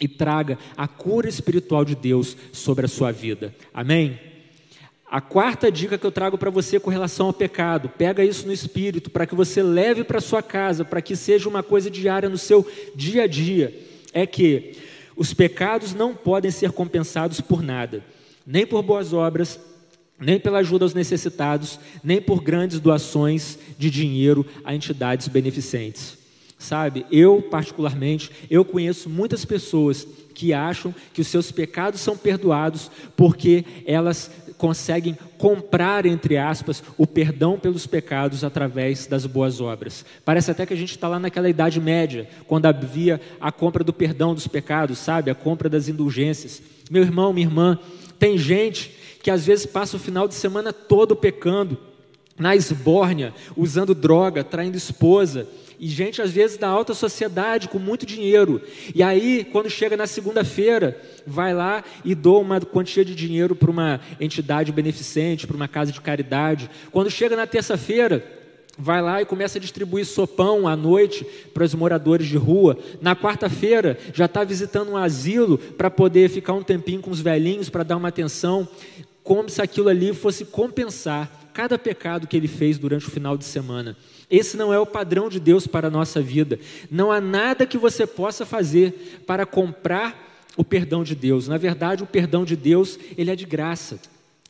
[0.00, 3.54] e traga a cura espiritual de Deus sobre a sua vida.
[3.72, 4.18] Amém?
[5.08, 8.52] A quarta dica que eu trago para você com relação ao pecado, pega isso no
[8.52, 12.36] espírito para que você leve para sua casa, para que seja uma coisa diária no
[12.36, 13.72] seu dia a dia,
[14.12, 14.72] é que
[15.16, 18.04] os pecados não podem ser compensados por nada,
[18.44, 19.60] nem por boas obras,
[20.18, 26.18] nem pela ajuda aos necessitados, nem por grandes doações de dinheiro a entidades beneficentes.
[26.58, 32.90] Sabe, eu particularmente, eu conheço muitas pessoas que acham que os seus pecados são perdoados
[33.14, 40.04] porque elas conseguem comprar, entre aspas, o perdão pelos pecados através das boas obras.
[40.24, 43.92] Parece até que a gente está lá naquela Idade Média, quando havia a compra do
[43.92, 45.30] perdão dos pecados, sabe?
[45.30, 46.62] A compra das indulgências.
[46.90, 47.78] Meu irmão, minha irmã,
[48.18, 51.78] tem gente que às vezes passa o final de semana todo pecando,
[52.38, 58.06] na esbórnia, usando droga, traindo esposa, e gente às vezes da alta sociedade com muito
[58.06, 58.60] dinheiro.
[58.94, 63.70] E aí, quando chega na segunda-feira, vai lá e doa uma quantia de dinheiro para
[63.70, 66.70] uma entidade beneficente, para uma casa de caridade.
[66.90, 68.24] Quando chega na terça-feira,
[68.78, 72.78] vai lá e começa a distribuir sopão à noite para os moradores de rua.
[73.00, 77.70] Na quarta-feira, já está visitando um asilo para poder ficar um tempinho com os velhinhos,
[77.70, 78.68] para dar uma atenção,
[79.22, 83.44] como se aquilo ali fosse compensar cada pecado que ele fez durante o final de
[83.44, 83.96] semana.
[84.30, 86.58] Esse não é o padrão de Deus para a nossa vida.
[86.90, 91.46] Não há nada que você possa fazer para comprar o perdão de Deus.
[91.46, 94.00] Na verdade, o perdão de Deus, ele é de graça.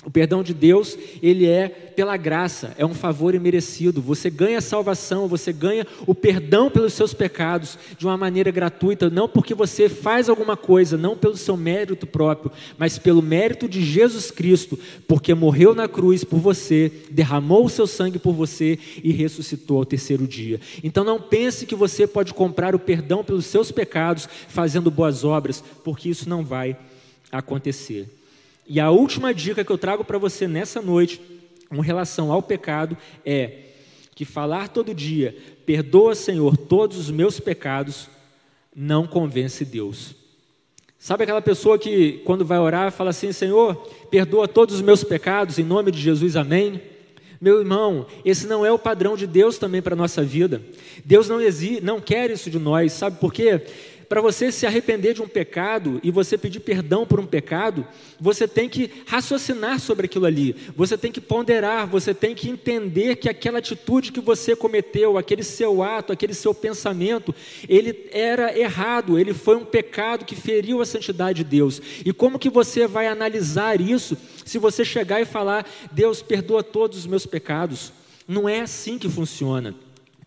[0.06, 4.00] O perdão de Deus, ele é pela graça, é um favor imerecido.
[4.00, 9.28] Você ganha salvação, você ganha o perdão pelos seus pecados de uma maneira gratuita, não
[9.28, 14.30] porque você faz alguma coisa, não pelo seu mérito próprio, mas pelo mérito de Jesus
[14.30, 19.78] Cristo, porque morreu na cruz por você, derramou o seu sangue por você e ressuscitou
[19.78, 20.60] ao terceiro dia.
[20.84, 25.64] Então não pense que você pode comprar o perdão pelos seus pecados fazendo boas obras,
[25.82, 26.76] porque isso não vai
[27.32, 28.08] acontecer.
[28.68, 31.20] E a última dica que eu trago para você nessa noite,
[31.68, 33.66] com relação ao pecado, é
[34.14, 38.08] que falar todo dia, perdoa, Senhor, todos os meus pecados,
[38.74, 40.14] não convence Deus.
[40.98, 43.74] Sabe aquela pessoa que, quando vai orar, fala assim: Senhor,
[44.10, 46.80] perdoa todos os meus pecados, em nome de Jesus, amém?
[47.40, 50.62] Meu irmão, esse não é o padrão de Deus também para a nossa vida.
[51.04, 53.62] Deus não, exige, não quer isso de nós, sabe por quê?
[54.08, 57.86] Para você se arrepender de um pecado e você pedir perdão por um pecado,
[58.20, 63.16] você tem que raciocinar sobre aquilo ali, você tem que ponderar, você tem que entender
[63.16, 67.34] que aquela atitude que você cometeu, aquele seu ato, aquele seu pensamento,
[67.68, 71.80] ele era errado, ele foi um pecado que feriu a santidade de Deus.
[72.04, 76.98] E como que você vai analisar isso se você chegar e falar: Deus perdoa todos
[76.98, 77.92] os meus pecados?
[78.26, 79.74] Não é assim que funciona.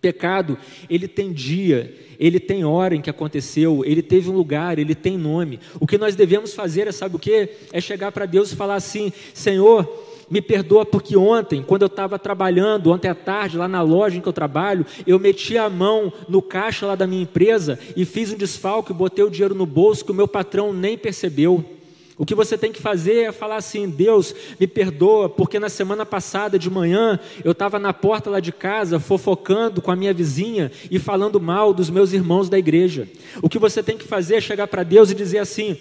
[0.01, 0.57] Pecado,
[0.89, 5.17] ele tem dia, ele tem hora em que aconteceu, ele teve um lugar, ele tem
[5.17, 5.59] nome.
[5.79, 7.49] O que nós devemos fazer é, sabe o que?
[7.73, 9.87] É chegar para Deus e falar assim: Senhor,
[10.29, 14.21] me perdoa porque ontem, quando eu estava trabalhando, ontem à tarde, lá na loja em
[14.21, 18.31] que eu trabalho, eu meti a mão no caixa lá da minha empresa e fiz
[18.31, 21.78] um desfalque, botei o dinheiro no bolso que o meu patrão nem percebeu.
[22.19, 26.05] O que você tem que fazer é falar assim: Deus, me perdoa, porque na semana
[26.05, 30.69] passada de manhã eu estava na porta lá de casa fofocando com a minha vizinha
[30.91, 33.07] e falando mal dos meus irmãos da igreja.
[33.41, 35.77] O que você tem que fazer é chegar para Deus e dizer assim: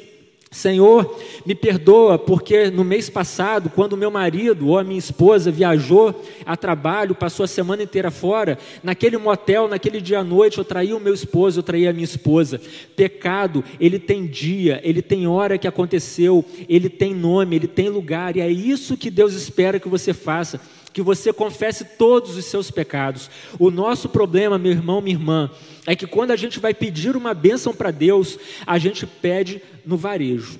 [0.50, 6.24] Senhor, me perdoa, porque no mês passado, quando meu marido ou a minha esposa viajou
[6.46, 10.94] a trabalho, passou a semana inteira fora, naquele motel, naquele dia à noite, eu traí
[10.94, 12.60] o meu esposo, eu traí a minha esposa.
[12.96, 18.34] Pecado, ele tem dia, ele tem hora que aconteceu, ele tem nome, ele tem lugar,
[18.34, 20.58] e é isso que Deus espera que você faça
[20.98, 23.30] que você confesse todos os seus pecados.
[23.56, 25.48] O nosso problema, meu irmão, minha irmã,
[25.86, 29.96] é que quando a gente vai pedir uma bênção para Deus, a gente pede no
[29.96, 30.58] varejo.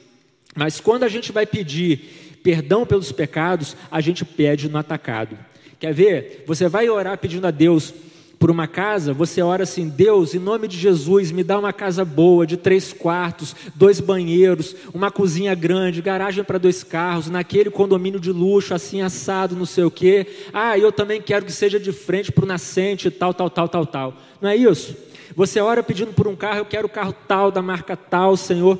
[0.55, 5.37] Mas quando a gente vai pedir perdão pelos pecados, a gente pede no atacado.
[5.81, 6.45] Quer ver?
[6.47, 7.93] Você vai orar pedindo a Deus
[8.39, 12.05] por uma casa, você ora assim: Deus, em nome de Jesus, me dá uma casa
[12.05, 18.21] boa, de três quartos, dois banheiros, uma cozinha grande, garagem para dois carros, naquele condomínio
[18.21, 20.27] de luxo, assim assado, não sei o quê.
[20.53, 23.87] Ah, eu também quero que seja de frente para o nascente, tal, tal, tal, tal,
[23.87, 24.15] tal.
[24.41, 24.97] Não é isso?
[25.35, 28.79] Você ora pedindo por um carro, eu quero o carro tal, da marca tal, Senhor.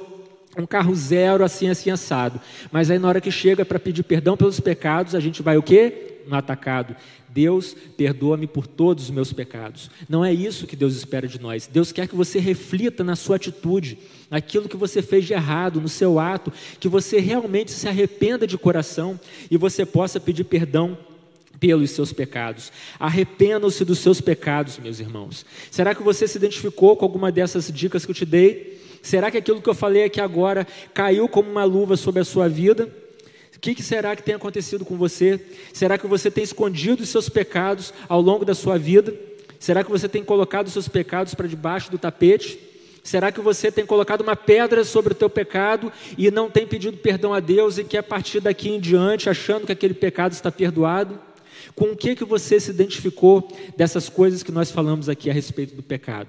[0.57, 2.41] um carro zero, assim, assim, assado.
[2.71, 5.63] Mas aí na hora que chega para pedir perdão pelos pecados, a gente vai o
[5.63, 6.18] quê?
[6.29, 6.95] No atacado.
[7.29, 9.91] Deus, perdoa-me por todos os meus pecados.
[10.09, 11.67] Não é isso que Deus espera de nós.
[11.67, 13.99] Deus quer que você reflita na sua atitude,
[14.31, 18.59] naquilo que você fez de errado, no seu ato, que você realmente se arrependa de
[18.59, 19.19] coração
[19.51, 20.99] e você possa pedir perdão
[21.59, 22.73] pelos seus pecados.
[22.99, 25.45] Arrependam-se dos seus pecados, meus irmãos.
[25.71, 28.81] Será que você se identificou com alguma dessas dicas que eu te dei?
[29.03, 32.49] Será que aquilo que eu falei aqui agora caiu como uma luva sobre a sua
[32.49, 32.93] vida?
[33.59, 35.45] O que, que, será que tem acontecido com você?
[35.73, 39.13] Será que você tem escondido os seus pecados ao longo da sua vida?
[39.59, 42.57] Será que você tem colocado os seus pecados para debaixo do tapete?
[43.03, 46.99] Será que você tem colocado uma pedra sobre o teu pecado e não tem pedido
[46.99, 50.53] perdão a Deus e que a partir daqui em diante, achando que aquele pecado está
[50.53, 51.19] perdoado?
[51.75, 55.75] Com o que que você se identificou dessas coisas que nós falamos aqui a respeito
[55.75, 56.29] do pecado?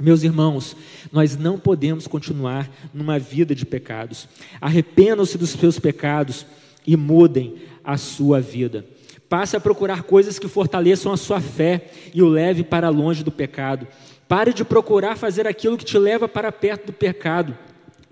[0.00, 0.76] Meus irmãos,
[1.12, 4.28] nós não podemos continuar numa vida de pecados.
[4.60, 6.46] Arrependam-se dos seus pecados
[6.86, 8.86] e mudem a sua vida.
[9.28, 13.30] Passe a procurar coisas que fortaleçam a sua fé e o leve para longe do
[13.30, 13.86] pecado.
[14.28, 17.56] Pare de procurar fazer aquilo que te leva para perto do pecado.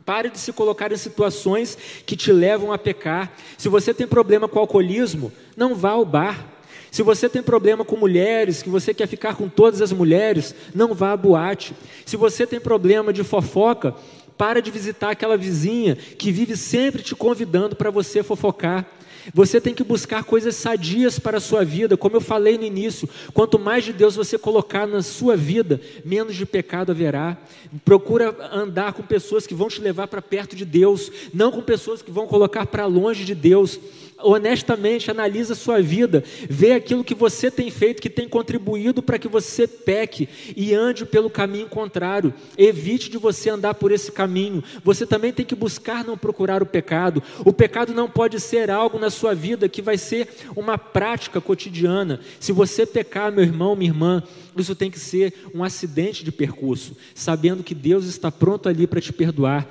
[0.05, 3.33] Pare de se colocar em situações que te levam a pecar.
[3.57, 6.47] Se você tem problema com alcoolismo, não vá ao bar.
[6.91, 10.95] Se você tem problema com mulheres, que você quer ficar com todas as mulheres, não
[10.95, 11.75] vá à boate.
[12.05, 13.95] Se você tem problema de fofoca,
[14.41, 18.87] para de visitar aquela vizinha que vive sempre te convidando para você fofocar.
[19.35, 23.07] Você tem que buscar coisas sadias para a sua vida, como eu falei no início.
[23.35, 27.37] Quanto mais de Deus você colocar na sua vida, menos de pecado haverá.
[27.85, 32.01] Procura andar com pessoas que vão te levar para perto de Deus, não com pessoas
[32.01, 33.79] que vão colocar para longe de Deus
[34.23, 39.19] honestamente analisa a sua vida, vê aquilo que você tem feito que tem contribuído para
[39.19, 42.33] que você peque e ande pelo caminho contrário.
[42.57, 44.63] Evite de você andar por esse caminho.
[44.85, 47.23] Você também tem que buscar não procurar o pecado.
[47.45, 52.21] O pecado não pode ser algo na sua vida que vai ser uma prática cotidiana.
[52.39, 54.23] Se você pecar, meu irmão, minha irmã,
[54.57, 59.01] isso tem que ser um acidente de percurso, sabendo que Deus está pronto ali para
[59.01, 59.67] te perdoar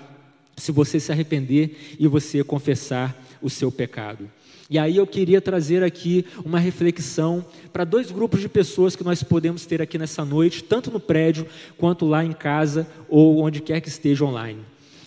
[0.57, 4.29] se você se arrepender e você confessar o seu pecado.
[4.69, 7.43] E aí eu queria trazer aqui uma reflexão
[7.73, 11.47] para dois grupos de pessoas que nós podemos ter aqui nessa noite, tanto no prédio
[11.75, 14.59] quanto lá em casa ou onde quer que esteja online.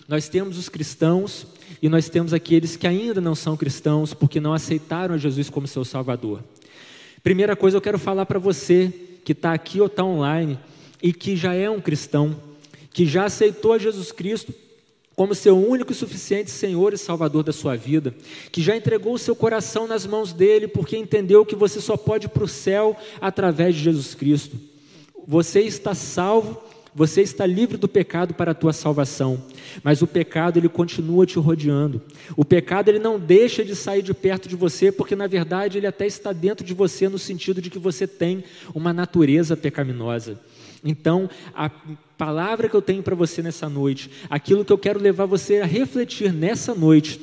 [0.09, 1.47] Nós temos os cristãos
[1.81, 5.85] e nós temos aqueles que ainda não são cristãos porque não aceitaram Jesus como seu
[5.85, 6.43] Salvador.
[7.23, 8.93] Primeira coisa, eu quero falar para você
[9.25, 10.59] que está aqui ou está online
[11.01, 12.37] e que já é um cristão,
[12.93, 14.53] que já aceitou Jesus Cristo
[15.23, 18.13] como seu único e suficiente Senhor e Salvador da sua vida,
[18.51, 22.27] que já entregou o seu coração nas mãos dele, porque entendeu que você só pode
[22.27, 24.57] ir para o céu através de Jesus Cristo.
[25.25, 26.61] Você está salvo,
[26.93, 29.41] você está livre do pecado para a tua salvação,
[29.85, 32.03] mas o pecado ele continua te rodeando.
[32.37, 35.87] O pecado ele não deixa de sair de perto de você, porque na verdade ele
[35.87, 38.43] até está dentro de você no sentido de que você tem
[38.75, 40.41] uma natureza pecaminosa.
[40.85, 41.71] Então, a
[42.25, 45.67] palavra que eu tenho para você nessa noite, aquilo que eu quero levar você a
[45.67, 47.21] refletir nessa noite,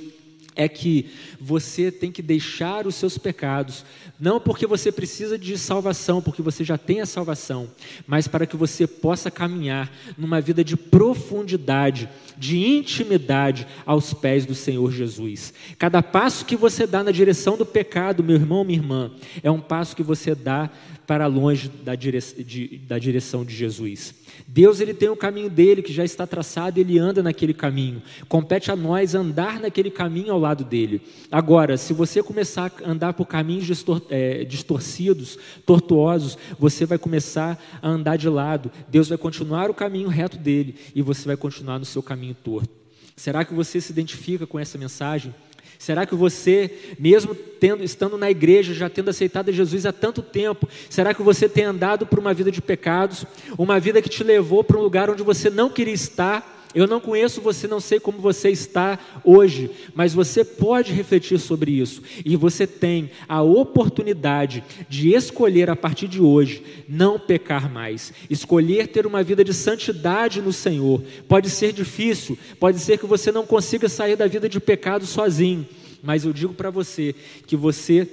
[0.58, 3.86] é que você tem que deixar os seus pecados,
[4.20, 7.70] não porque você precisa de salvação, porque você já tem a salvação,
[8.06, 14.54] mas para que você possa caminhar numa vida de profundidade, de intimidade aos pés do
[14.54, 15.54] Senhor Jesus.
[15.78, 19.62] Cada passo que você dá na direção do pecado, meu irmão, minha irmã, é um
[19.62, 20.70] passo que você dá
[21.10, 22.78] para longe da, de...
[22.88, 24.14] da direção de Jesus.
[24.48, 28.00] Deus ele tem o caminho dele que já está traçado, e ele anda naquele caminho.
[28.28, 31.02] Compete a nós andar naquele caminho ao lado dele.
[31.32, 37.60] Agora, se você começar a andar por caminhos distor é, distorcidos, tortuosos, você vai começar
[37.82, 38.72] a andar de lado.
[38.88, 42.79] Deus vai continuar o caminho reto dele e você vai continuar no seu caminho torto.
[43.20, 45.36] Será que você se identifica com essa mensagem?
[45.78, 50.70] Será que você, mesmo tendo, estando na igreja, já tendo aceitado Jesus há tanto tempo,
[50.90, 53.26] será que você tem andado por uma vida de pecados,
[53.58, 56.59] uma vida que te levou para um lugar onde você não queria estar?
[56.76, 61.72] Eu não conheço você, não sei como você está hoje, mas você pode refletir sobre
[61.72, 62.04] isso.
[62.24, 68.88] E você tem a oportunidade de escolher a partir de hoje não pecar mais, escolher
[68.88, 71.02] ter uma vida de santidade no Senhor.
[71.28, 75.68] Pode ser difícil, pode ser que você não consiga sair da vida de pecado sozinho,
[76.04, 77.16] mas eu digo para você
[77.48, 78.08] que você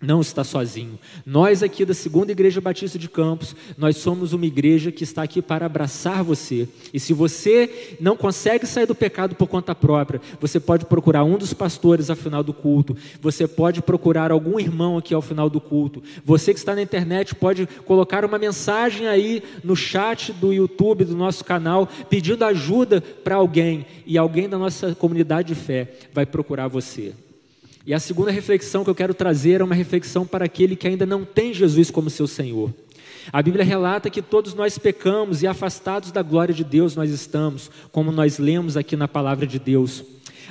[0.00, 0.98] não está sozinho.
[1.24, 5.40] Nós aqui da Segunda Igreja Batista de Campos, nós somos uma igreja que está aqui
[5.40, 6.68] para abraçar você.
[6.92, 11.38] E se você não consegue sair do pecado por conta própria, você pode procurar um
[11.38, 12.96] dos pastores ao final do culto.
[13.20, 16.02] Você pode procurar algum irmão aqui ao final do culto.
[16.24, 21.16] Você que está na internet pode colocar uma mensagem aí no chat do YouTube do
[21.16, 26.68] nosso canal pedindo ajuda para alguém e alguém da nossa comunidade de fé vai procurar
[26.68, 27.12] você.
[27.86, 31.04] E a segunda reflexão que eu quero trazer é uma reflexão para aquele que ainda
[31.04, 32.72] não tem Jesus como seu Senhor.
[33.30, 37.70] A Bíblia relata que todos nós pecamos e afastados da glória de Deus nós estamos,
[37.92, 40.02] como nós lemos aqui na palavra de Deus.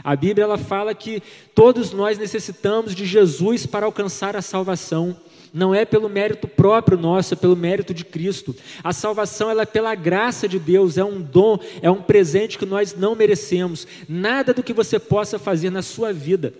[0.03, 1.23] A Bíblia ela fala que
[1.55, 5.15] todos nós necessitamos de Jesus para alcançar a salvação.
[5.51, 8.55] Não é pelo mérito próprio nosso, é pelo mérito de Cristo.
[8.83, 12.65] A salvação ela é pela graça de Deus, é um dom, é um presente que
[12.65, 13.87] nós não merecemos.
[14.07, 16.53] Nada do que você possa fazer na sua vida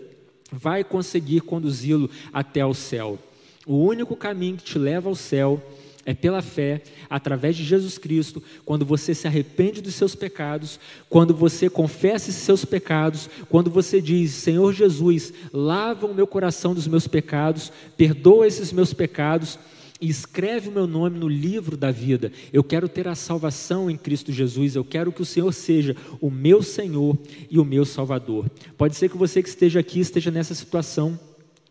[0.54, 3.18] vai conseguir conduzi-lo até ao céu.
[3.66, 5.62] O único caminho que te leva ao céu
[6.06, 10.78] é pela fé, através de Jesus Cristo, quando você se arrepende dos seus pecados,
[11.10, 16.74] quando você confessa esses seus pecados, quando você diz: Senhor Jesus, lava o meu coração
[16.74, 19.58] dos meus pecados, perdoa esses meus pecados
[20.04, 22.30] e escreve o meu nome no livro da vida.
[22.51, 24.76] Eu quero ter a salvação em Cristo Jesus.
[24.76, 27.18] Eu quero que o Senhor seja o meu Senhor
[27.49, 28.51] e o meu Salvador.
[28.78, 31.18] Pode ser que você que esteja aqui esteja nessa situação.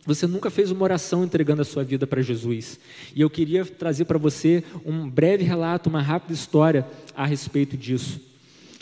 [0.06, 2.80] Você nunca fez uma oração entregando a sua vida para Jesus.
[3.14, 8.18] E eu queria trazer para você um breve relato, uma rápida história a respeito disso.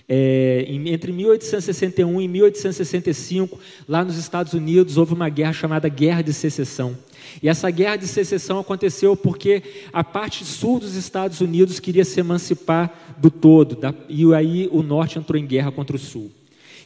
[0.09, 6.32] É, entre 1861 e 1865, lá nos Estados Unidos, houve uma guerra chamada Guerra de
[6.32, 6.96] Secessão.
[7.43, 9.62] E essa guerra de secessão aconteceu porque
[9.93, 14.83] a parte sul dos Estados Unidos queria se emancipar do todo, da, e aí o
[14.83, 16.31] norte entrou em guerra contra o sul.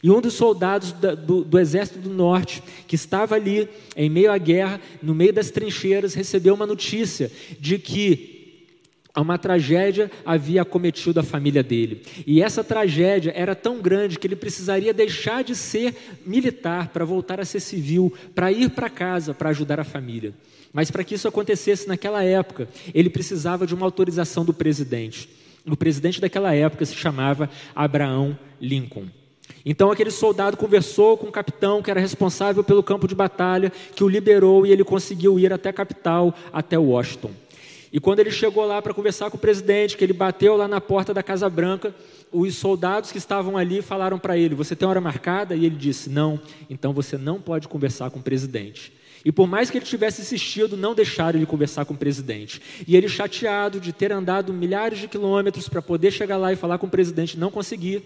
[0.03, 4.31] E um dos soldados da, do, do, exército do norte, que estava ali em meio
[4.31, 8.34] à guerra, no meio das trincheiras, recebeu uma notícia de que
[9.21, 12.01] uma tragédia havia acometido a família dele.
[12.27, 15.95] E essa tragédia era tão grande que ele precisaria deixar de ser
[16.25, 20.33] militar para voltar a ser civil, para ir para casa para ajudar a família.
[20.73, 25.29] Mas para que isso acontecesse naquela época, ele precisava de uma autorização do presidente.
[25.65, 29.05] O presidente daquela época se chamava Abraão Lincoln.
[29.65, 34.03] Então aquele soldado conversou com o capitão que era responsável pelo campo de batalha, que
[34.03, 37.31] o liberou e ele conseguiu ir até a capital, até Washington.
[37.95, 40.81] E quando ele chegou lá para conversar com o presidente, que ele bateu lá na
[40.81, 41.95] porta da Casa Branca,
[42.29, 45.55] os soldados que estavam ali falaram para ele: Você tem hora marcada?
[45.55, 46.37] E ele disse: Não,
[46.69, 48.91] então você não pode conversar com o presidente.
[49.23, 52.61] E por mais que ele tivesse insistido, não deixaram ele conversar com o presidente.
[52.85, 56.77] E ele, chateado de ter andado milhares de quilômetros para poder chegar lá e falar
[56.77, 58.03] com o presidente, não conseguir,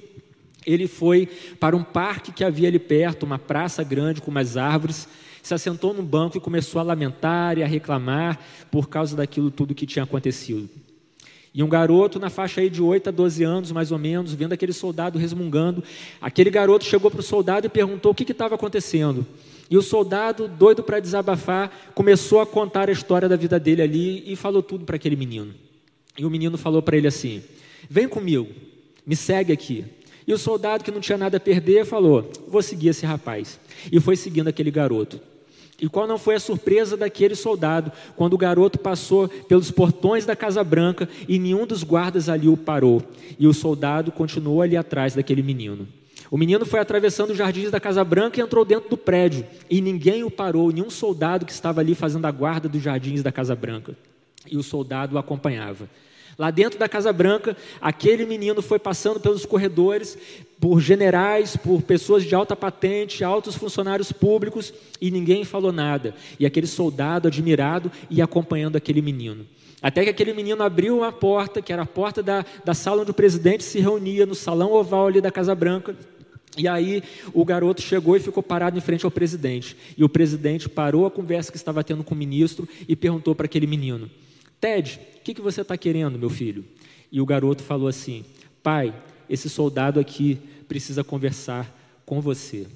[0.67, 1.27] ele foi
[1.59, 5.07] para um parque que havia ali perto, uma praça grande com umas árvores,
[5.41, 8.39] se assentou num banco e começou a lamentar e a reclamar
[8.71, 10.69] por causa daquilo tudo que tinha acontecido.
[11.53, 14.53] E um garoto na faixa aí de 8 a 12 anos, mais ou menos, vendo
[14.53, 15.83] aquele soldado resmungando,
[16.21, 19.25] aquele garoto chegou para o soldado e perguntou o que estava acontecendo.
[19.69, 24.31] E o soldado, doido para desabafar, começou a contar a história da vida dele ali
[24.31, 25.53] e falou tudo para aquele menino.
[26.17, 27.43] E o menino falou para ele assim:
[27.89, 28.47] Vem comigo,
[29.05, 29.85] me segue aqui.
[30.27, 33.59] E o soldado, que não tinha nada a perder, falou: Vou seguir esse rapaz.
[33.91, 35.19] E foi seguindo aquele garoto.
[35.81, 40.35] E qual não foi a surpresa daquele soldado quando o garoto passou pelos portões da
[40.35, 43.01] Casa Branca e nenhum dos guardas ali o parou.
[43.39, 45.87] E o soldado continuou ali atrás daquele menino.
[46.31, 49.45] O menino foi atravessando os jardins da Casa Branca e entrou dentro do prédio.
[49.69, 53.31] E ninguém o parou, nenhum soldado que estava ali fazendo a guarda dos jardins da
[53.31, 53.95] Casa Branca.
[54.45, 55.89] E o soldado o acompanhava.
[56.39, 60.17] Lá dentro da Casa Branca, aquele menino foi passando pelos corredores,
[60.57, 66.15] por generais, por pessoas de alta patente, altos funcionários públicos, e ninguém falou nada.
[66.39, 69.45] E aquele soldado admirado ia acompanhando aquele menino.
[69.81, 73.11] Até que aquele menino abriu uma porta, que era a porta da, da sala onde
[73.11, 75.93] o presidente se reunia, no salão oval ali da Casa Branca.
[76.57, 79.75] E aí o garoto chegou e ficou parado em frente ao presidente.
[79.97, 83.45] E o presidente parou a conversa que estava tendo com o ministro e perguntou para
[83.45, 84.09] aquele menino:
[84.59, 86.65] Ted, o que, que você está querendo, meu filho?
[87.11, 88.25] E o garoto falou assim:
[88.61, 88.93] Pai,
[89.29, 92.67] esse soldado aqui precisa conversar com você.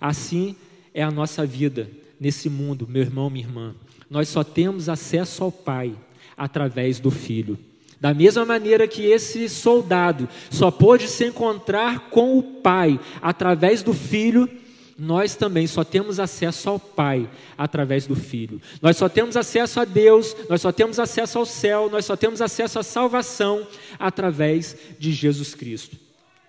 [0.00, 0.56] Assim
[0.92, 3.74] é a nossa vida nesse mundo, meu irmão, minha irmã.
[4.08, 5.94] Nós só temos acesso ao Pai
[6.36, 7.58] através do Filho.
[8.00, 13.94] Da mesma maneira que esse soldado só pôde se encontrar com o Pai através do
[13.94, 14.48] Filho,
[14.98, 18.60] nós também só temos acesso ao Pai através do Filho.
[18.80, 22.40] Nós só temos acesso a Deus, nós só temos acesso ao céu, nós só temos
[22.40, 23.66] acesso à salvação
[23.98, 26.05] através de Jesus Cristo.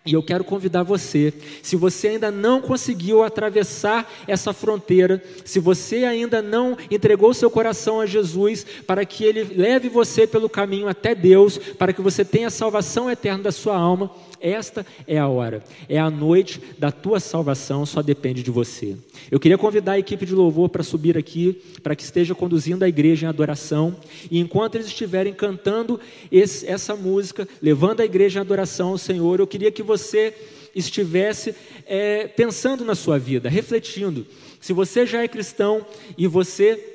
[0.07, 6.05] E eu quero convidar você, se você ainda não conseguiu atravessar essa fronteira, se você
[6.05, 11.13] ainda não entregou seu coração a Jesus, para que Ele leve você pelo caminho até
[11.13, 15.63] Deus, para que você tenha a salvação eterna da sua alma, esta é a hora,
[15.89, 18.95] é a noite da tua salvação, só depende de você.
[19.31, 22.87] Eu queria convidar a equipe de louvor para subir aqui, para que esteja conduzindo a
[22.87, 23.95] igreja em adoração,
[24.29, 25.99] e enquanto eles estiverem cantando
[26.31, 30.33] esse, essa música, levando a igreja em adoração ao Senhor, eu queria que você
[30.75, 34.25] estivesse é, pensando na sua vida, refletindo.
[34.61, 35.85] Se você já é cristão
[36.17, 36.93] e você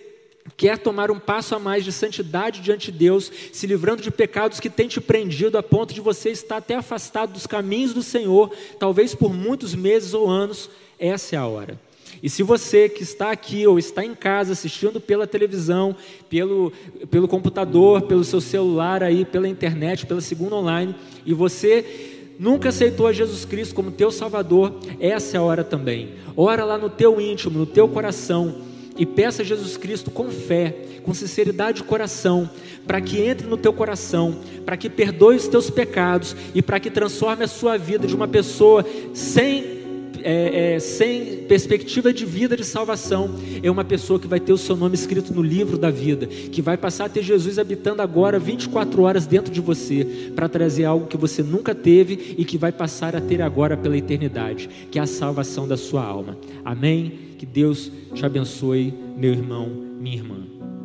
[0.57, 4.61] quer tomar um passo a mais de santidade diante de Deus, se livrando de pecados
[4.61, 8.53] que têm te prendido a ponto de você estar até afastado dos caminhos do Senhor,
[8.79, 11.79] talvez por muitos meses ou anos, essa é a hora.
[12.23, 15.97] E se você que está aqui ou está em casa assistindo pela televisão,
[16.29, 16.73] pelo,
[17.11, 20.95] pelo computador, pelo seu celular aí, pela internet, pela segunda online,
[21.27, 26.15] e você nunca aceitou a Jesus Cristo como teu Salvador, essa é a hora também.
[26.37, 28.57] Ora lá no teu íntimo, no teu coração,
[28.99, 30.75] e peça a Jesus Cristo com fé,
[31.05, 32.51] com sinceridade de coração,
[32.85, 36.91] para que entre no teu coração, para que perdoe os teus pecados e para que
[36.91, 38.85] transforme a sua vida de uma pessoa
[39.15, 39.82] sem,
[40.25, 44.59] é, é, sem perspectiva de vida de salvação, é uma pessoa que vai ter o
[44.59, 48.39] seu nome escrito no livro da vida, que vai passar a ter Jesus habitando agora
[48.39, 52.73] 24 horas dentro de você, para trazer algo que você nunca teve e que vai
[52.73, 56.37] passar a ter agora pela eternidade, que é a salvação da sua alma.
[56.65, 57.13] Amém?
[57.39, 59.69] Que Deus te abençoe, meu irmão,
[60.01, 60.62] minha irmã.